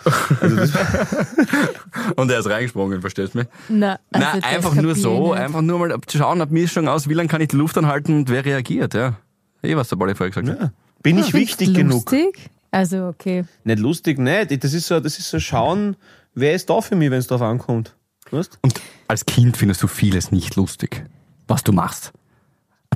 [0.43, 0.57] Also
[2.17, 3.47] Und er ist reingesprungen, verstehst du mich?
[3.71, 7.15] Na, also Nein, einfach nur so, einfach nur mal zu schauen, ab Mischung aus, wie
[7.15, 9.15] lange kann ich die Luft anhalten und wer reagiert, ja.
[9.63, 10.73] Eh, was der Bolli vorher gesagt hat.
[11.05, 12.11] Bin ich wichtig du genug?
[12.11, 12.51] lustig?
[12.73, 13.45] Also, okay.
[13.63, 14.65] Nicht lustig, nicht.
[14.65, 15.95] Das ist so, das ist so schauen,
[16.35, 17.95] wer ist da für mich, wenn es drauf ankommt.
[18.33, 18.59] Weißt?
[18.63, 21.05] Und als Kind findest du vieles nicht lustig,
[21.47, 22.13] was du machst.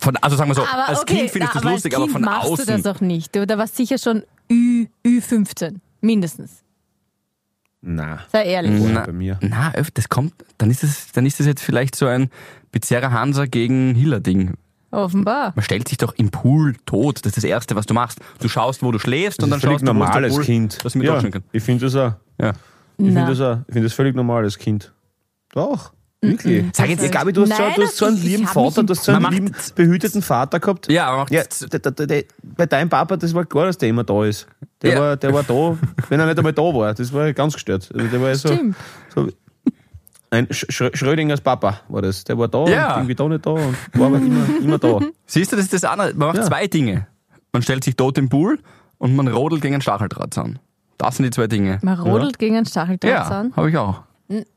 [0.01, 1.97] Von, also sagen wir so, Aber als okay, Kind findest du na, es lustig, als
[1.97, 2.67] aber kind von machst außen.
[2.67, 3.37] du das auch nicht.
[3.37, 5.77] Du, da warst sicher schon Ü, Ü15.
[6.01, 6.63] Mindestens.
[7.81, 8.19] Nein.
[8.33, 8.83] Sei ehrlich.
[8.93, 9.39] na, bei mir.
[9.43, 12.31] Na, das kommt, dann ist es, dann ist es jetzt vielleicht so ein
[12.73, 14.55] Bizarrer Hansa gegen Hiller-Ding.
[14.91, 15.53] Offenbar.
[15.55, 17.19] Man stellt sich doch im Pool tot.
[17.25, 18.19] Das ist das Erste, was du machst.
[18.41, 20.21] Du schaust, wo du schläfst und Das dann ist völlig schaust du, wo ist normal
[20.23, 20.85] der als Pool, Kind.
[20.85, 21.45] dass ich ja, kann.
[21.53, 22.13] ich finde das auch.
[22.41, 22.53] Ja.
[22.97, 23.59] Ich finde das auch.
[23.69, 24.93] Ich finde das völlig normal als Kind.
[25.53, 25.93] Doch.
[26.21, 26.65] Wirklich.
[26.73, 29.05] Sag jetzt, glaube, du hast, so, Nein, du hast so einen lieben Vater, du hast
[29.05, 30.91] so einen Man lieben, behüteten Vater gehabt.
[30.91, 31.45] Ja, aber macht Ja,
[32.57, 34.49] bei deinem Papa, das war klar, dass der immer da ist.
[34.83, 35.01] Der, Ja.
[35.01, 35.79] war, der war da,
[36.09, 36.93] wenn er nicht einmal da war.
[36.93, 37.89] Das war ganz gestört.
[37.95, 38.77] Also der war so, Stimmt.
[39.15, 39.29] so
[40.31, 42.25] ein Sch Sch Schrödingers Papa war das.
[42.25, 42.89] Der war da Ja.
[42.95, 45.01] und irgendwie da nicht da und war aber immer, immer da.
[45.27, 46.15] Siehst du, das ist das andere.
[46.15, 46.45] Man macht Ja.
[46.45, 47.07] zwei Dinge.
[47.53, 48.59] Man stellt sich tot im Pool
[48.99, 50.59] und man rodelt gegen einen Stacheldrahtzaun.
[50.99, 51.79] Das sind die zwei Dinge.
[51.83, 53.53] Man rodelt gegen einen Stacheldraht Ja, an.
[53.57, 54.03] habe ich auch.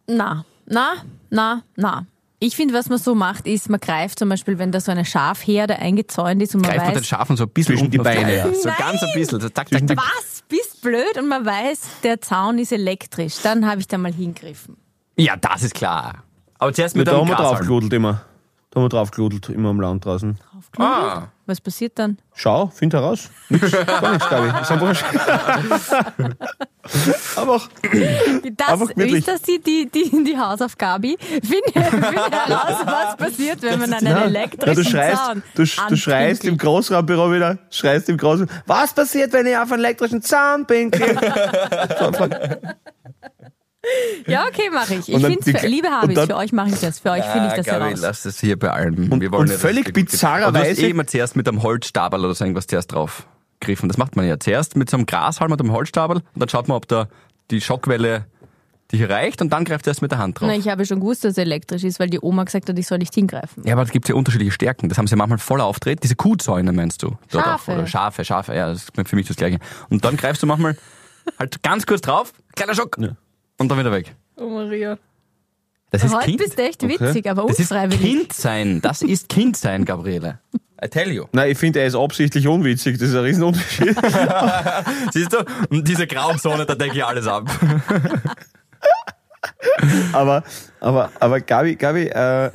[0.07, 0.93] Na, na,
[1.29, 2.05] na, na.
[2.43, 5.05] Ich finde, was man so macht, ist, man greift zum Beispiel, wenn da so eine
[5.05, 7.99] Schafherde eingezäunt ist und man Greift man den weiß, Schafen so ein bisschen Zwischen die
[7.99, 8.25] Beine.
[8.25, 8.53] Eier.
[8.53, 8.77] So Nein!
[8.79, 9.39] ganz ein bisschen.
[9.39, 9.97] So zack, zack, zack.
[9.97, 13.35] was, bist blöd und man weiß, der Zaun ist elektrisch.
[13.43, 14.75] Dann habe ich da mal hingriffen.
[15.17, 16.23] Ja, das ist klar.
[16.57, 18.21] Aber zuerst Ja, mit da einem haben wir draufgeludelt immer.
[18.69, 20.37] Da haben wir draufgeludelt, immer am Land draußen.
[20.77, 22.17] Ah, Was passiert dann?
[22.33, 23.29] Schau, find heraus.
[23.49, 24.61] Nix, gar nichts, glaube ich.
[24.61, 24.87] Ist einfach
[26.21, 26.35] ein
[27.35, 27.61] Aber
[28.57, 31.17] Das, Einfach ist das die, die, die, die Hausaufgabe?
[31.19, 35.97] Finde find heraus, was passiert, wenn man einen Ja, elektrischen du schreist, Zaun du, du
[35.97, 36.57] schreist im.
[36.57, 41.17] Großraumbüro wieder, schreist im Großraum, was passiert, wenn ich auf einen elektrischen Zaun pinkel?
[44.27, 45.09] Ja, okay, mache ich.
[45.09, 46.99] Ich Und dann finde die- es, liebe Habis, dann- für euch mache ich das.
[46.99, 47.99] Für euch finde ich das Gabi, heraus.
[48.01, 49.11] lass das hier bei allen.
[49.11, 50.05] Und- Wir wollen und dass völlig gut geht.
[50.09, 53.25] bizarrerweise- Aber Du hast eh immer zuerst mit einem Holzstabel oder so irgendwas zuerst drauf
[53.59, 53.89] gegriffen.
[53.89, 54.39] Das macht man ja.
[54.39, 57.07] Zuerst mit so einem Grashalm und einem Holzstabel und dann schaut man, ob da
[57.49, 58.25] die Schockwelle
[58.91, 60.49] dich erreicht und dann greift er erst mit der Hand drauf.
[60.51, 62.85] Na, ich habe schon gewusst, dass es elektrisch ist, weil die Oma gesagt hat, ich
[62.85, 63.63] soll nicht hingreifen.
[63.65, 64.89] Ja, aber es gibt ja unterschiedliche Stärken.
[64.89, 66.03] Das haben sie manchmal voll aufdreht.
[66.03, 67.17] Diese Kuhzäune meinst du?
[67.31, 67.71] Dort Schafe.
[67.71, 69.59] Oder Schafe, Schafe, ja, das ist für mich das Gleiche.
[69.89, 70.75] Und dann greifst du manchmal
[71.39, 72.97] halt ganz kurz drauf, kleiner Schock
[73.61, 74.13] und dann wieder weg.
[74.35, 74.97] Oh Maria.
[75.91, 76.37] Das ist Heute Kind.
[76.39, 78.01] bist du echt witzig, aber Das ist unfreiwillig.
[78.01, 78.81] Kind sein.
[78.81, 80.39] Das ist Kind sein, Gabriele.
[80.83, 81.25] I tell you.
[81.31, 82.97] Nein, ich finde, er ist absichtlich unwitzig.
[82.97, 83.95] Das ist ein Riesenunterschied.
[85.11, 85.45] Siehst du?
[85.69, 87.47] Und diese Grauzone, da denke ich alles ab.
[90.13, 90.43] aber,
[90.79, 92.51] aber, aber Gabi, Gabi, äh,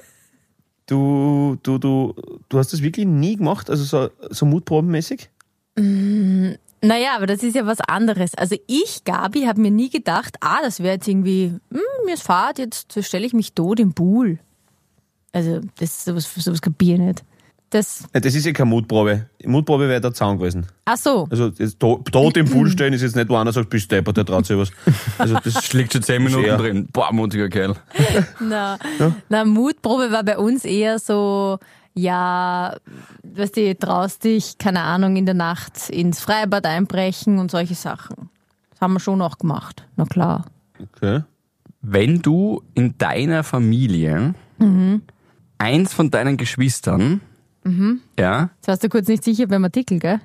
[0.87, 2.15] du, du, du,
[2.49, 5.31] du hast das wirklich nie gemacht, also so, so mutprobenmäßig?
[6.83, 8.35] Naja, aber das ist ja was anderes.
[8.35, 12.23] Also ich, Gabi, habe mir nie gedacht, ah, das wäre jetzt irgendwie, hm, mir ist
[12.23, 14.39] Fahrt, jetzt stelle ich mich tot im Pool.
[15.33, 17.25] Also das sowas, sowas kapiere ich nicht.
[17.71, 19.27] Das, Ja, das ist ja keine Mutprobe.
[19.45, 20.67] Mutprobe wäre der Zaun gewesen.
[20.85, 23.69] ach so, Also jetzt to- tot im Pool stellen ist jetzt nicht, wo einer sagt,
[23.71, 24.71] bist deppert, der traut sich was.
[25.19, 26.89] Also das Liegt schon zehn Minuten eher- drin.
[26.93, 27.75] Boah, mutiger Kerl.
[28.41, 28.79] na,
[29.29, 31.59] na, Mutprobe war bei uns eher so,
[31.97, 32.77] ja,
[33.23, 38.29] weißt du, traust dich, keine Ahnung, in der Nacht ins Freibad einbrechen und solche Sachen.
[38.71, 40.45] Das haben wir schon auch gemacht, na klar.
[40.79, 41.23] Okay.
[41.81, 44.35] Wenn du in deiner Familie
[45.59, 47.21] eins von deinen Geschwistern,
[48.19, 50.21] ja, Jetzt warst du kurz nicht sicher beim Artikel, gell?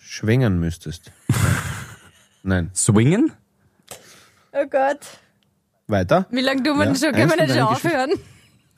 [0.00, 1.12] Schwängern müsstest.
[2.42, 2.70] Nein.
[2.74, 3.32] swingen,
[4.52, 4.98] Oh Gott.
[5.86, 6.26] Weiter?
[6.30, 7.12] Wie lange tun wir Ja, denn schon?
[7.12, 8.10] Können wir nicht schon aufhören?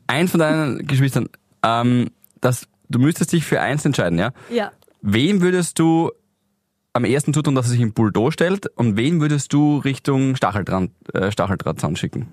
[0.07, 1.29] eins von deinen Geschwistern,
[1.63, 2.11] ähm,
[2.43, 4.33] das, du müsstest dich für eins entscheiden, ja?
[4.51, 4.73] Ja.
[5.01, 6.11] Wen würdest du
[6.93, 10.91] am ersten zutun, dass er sich im Pool durchstellt und wen würdest du Richtung Stacheldraht,
[11.15, 12.29] äh, Stacheldrahtzaun schicken?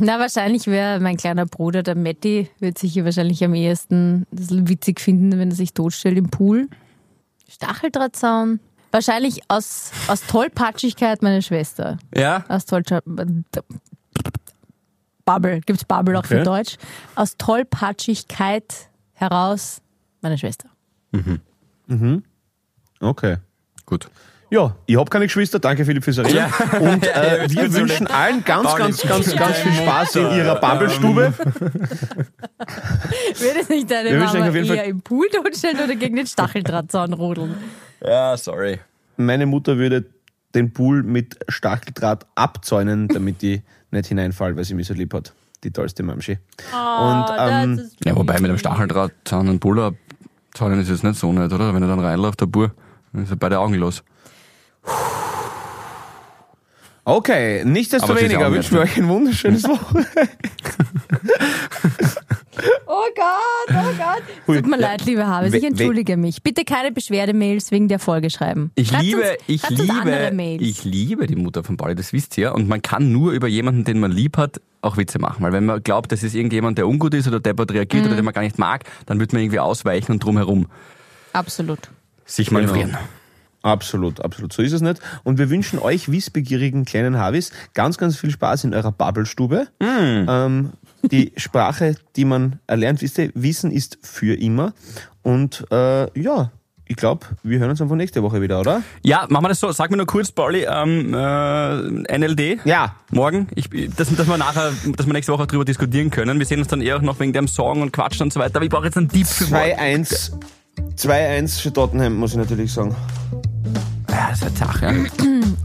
[0.00, 4.48] Na, wahrscheinlich wäre mein kleiner Bruder, der Matti, wird sich hier wahrscheinlich am ehesten das
[4.50, 6.68] witzig finden, wenn er sich totstellt im Pool.
[7.48, 8.58] Stacheldrahtzaun.
[8.90, 11.98] Wahrscheinlich aus, aus Tollpatschigkeit meine Schwester.
[12.16, 12.44] Ja?
[12.48, 13.44] Aus Tollpatschigkeit.
[15.24, 16.44] Bubble, gibt's Bubble auch für Okay.
[16.44, 16.76] Deutsch.
[17.14, 19.80] Aus Tollpatschigkeit heraus
[20.20, 20.68] meine Schwester.
[23.00, 23.36] Okay.
[23.86, 24.08] Gut.
[24.50, 26.44] Ja, ich habe keine Geschwister, danke Philipp fürs Reden.
[26.80, 31.32] Und äh, wir wünschen allen ganz, Pauli, ganz, ganz, ganz viel Spaß in ihrer Bubble-Stube.
[33.38, 36.26] Würde sich deine Wir Mama auf jeden Fall- eher im Pool totstellen oder gegen den
[36.26, 37.56] Stacheldrahtzaun rodeln?
[38.00, 38.78] Ja, sorry.
[39.16, 40.04] Meine Mutter würde
[40.54, 45.32] den Pool mit Stacheldraht abzäunen, damit die nicht hineinfällt, weil sie mich so lieb hat.
[45.62, 46.38] Die tollste Mamschi.
[46.72, 49.94] Und ähm, Ja, wobei mit dem Stacheldraht an einen Buller
[50.54, 51.74] zahlen ist jetzt nicht so nicht, oder?
[51.74, 52.72] Wenn er dann reinläuft, der Bur,
[53.12, 54.02] dann ist er beide Augen los.
[57.04, 60.08] Okay, nichtsdestoweniger wünschen wir euch ein wunderschönes Wochenende.
[62.86, 64.22] Oh Gott, oh Gott.
[64.62, 66.42] Tut mir leid, liebe Habes, ich entschuldige mich.
[66.42, 68.70] Bitte keine Beschwerdemails wegen der Folge schreiben.
[68.76, 72.54] Ich Schreibt liebe, uns, ich liebe, ich liebe die Mutter von Pauli, das wisst ihr.
[72.54, 75.42] Und man kann nur über jemanden, den man lieb hat, auch Witze machen.
[75.42, 78.08] Weil wenn man glaubt, das ist irgendjemand, der ungut ist oder deppert reagiert Mhm.
[78.08, 80.66] oder den man gar nicht mag, dann wird man irgendwie ausweichen und drumherum
[81.32, 81.80] Absolut.
[82.24, 82.96] sich manövrieren.
[83.64, 84.52] Absolut, absolut.
[84.52, 85.00] So ist es nicht.
[85.22, 89.68] Und wir wünschen euch wissbegierigen kleinen Havis ganz, ganz viel Spaß in eurer Bubble-Stube.
[89.80, 94.74] Ähm, die Sprache, die man erlernt, wisst ihr, Wissen ist für immer.
[95.22, 96.50] Und äh, ja,
[96.84, 98.82] ich glaube, wir hören uns einfach nächste Woche wieder, oder?
[99.02, 99.72] Ja, machen wir das so.
[99.72, 102.66] Sag mir nur kurz, Pauli, ähm, äh, NLD.
[102.66, 102.96] Ja.
[103.10, 106.38] Morgen, ich, dass, dass wir nachher, dass wir nächste Woche darüber diskutieren können.
[106.38, 108.56] Wir sehen uns dann eher auch noch wegen dem Song und Quatschen und so weiter.
[108.56, 110.02] Aber ich brauche jetzt einen Deep für morgen.
[110.02, 110.32] 2-1.
[110.96, 112.94] 2-1 für Tottenham, muss ich natürlich sagen.
[114.10, 114.94] Ja, das ist eine Sache.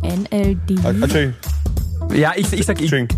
[0.01, 0.72] NLD.
[0.72, 1.34] Äh, Entschuldigung,
[2.14, 2.91] Ja, ich, ich sag ich.
[2.91, 3.18] Entschuldigung.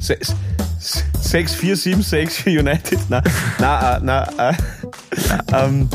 [1.21, 2.99] 6, 4, 7, 6 für United.
[3.09, 3.21] Na,
[3.59, 4.53] na, äh, na, äh,
[5.53, 5.87] ähm,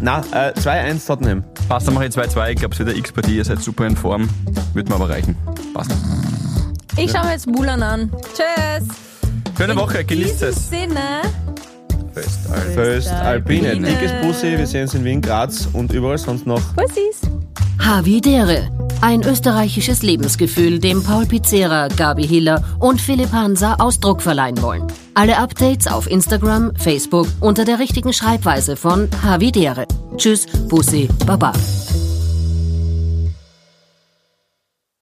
[0.00, 1.44] na, äh, 2-1 Tottenham.
[1.68, 2.50] Passt, dann mache ich 2-2.
[2.50, 3.36] Ich glaube, es wird eine X-Partie.
[3.36, 4.28] Ihr seid super in Form.
[4.74, 5.36] Wird mir aber reichen.
[5.74, 5.92] Passt.
[6.96, 8.12] Ich schaue mir jetzt Mulan an.
[8.34, 8.86] Tschüss.
[9.56, 10.68] Schöne Woche, genießt In es.
[10.70, 11.00] diesem Sinne.
[12.14, 13.68] First Alpine.
[13.68, 13.86] Alpine.
[13.86, 16.60] Dickes Bussi, wir sehen uns in Wien, Graz und überall sonst noch.
[16.74, 17.20] Bussis.
[17.78, 18.70] Havidere.
[19.00, 24.86] Ein österreichisches Lebensgefühl, dem Paul Pizzera, Gabi Hiller und Philipp Hansa Ausdruck verleihen wollen.
[25.14, 29.86] Alle Updates auf Instagram, Facebook unter der richtigen Schreibweise von Havidere.
[30.16, 31.52] Tschüss, Bussi, Baba.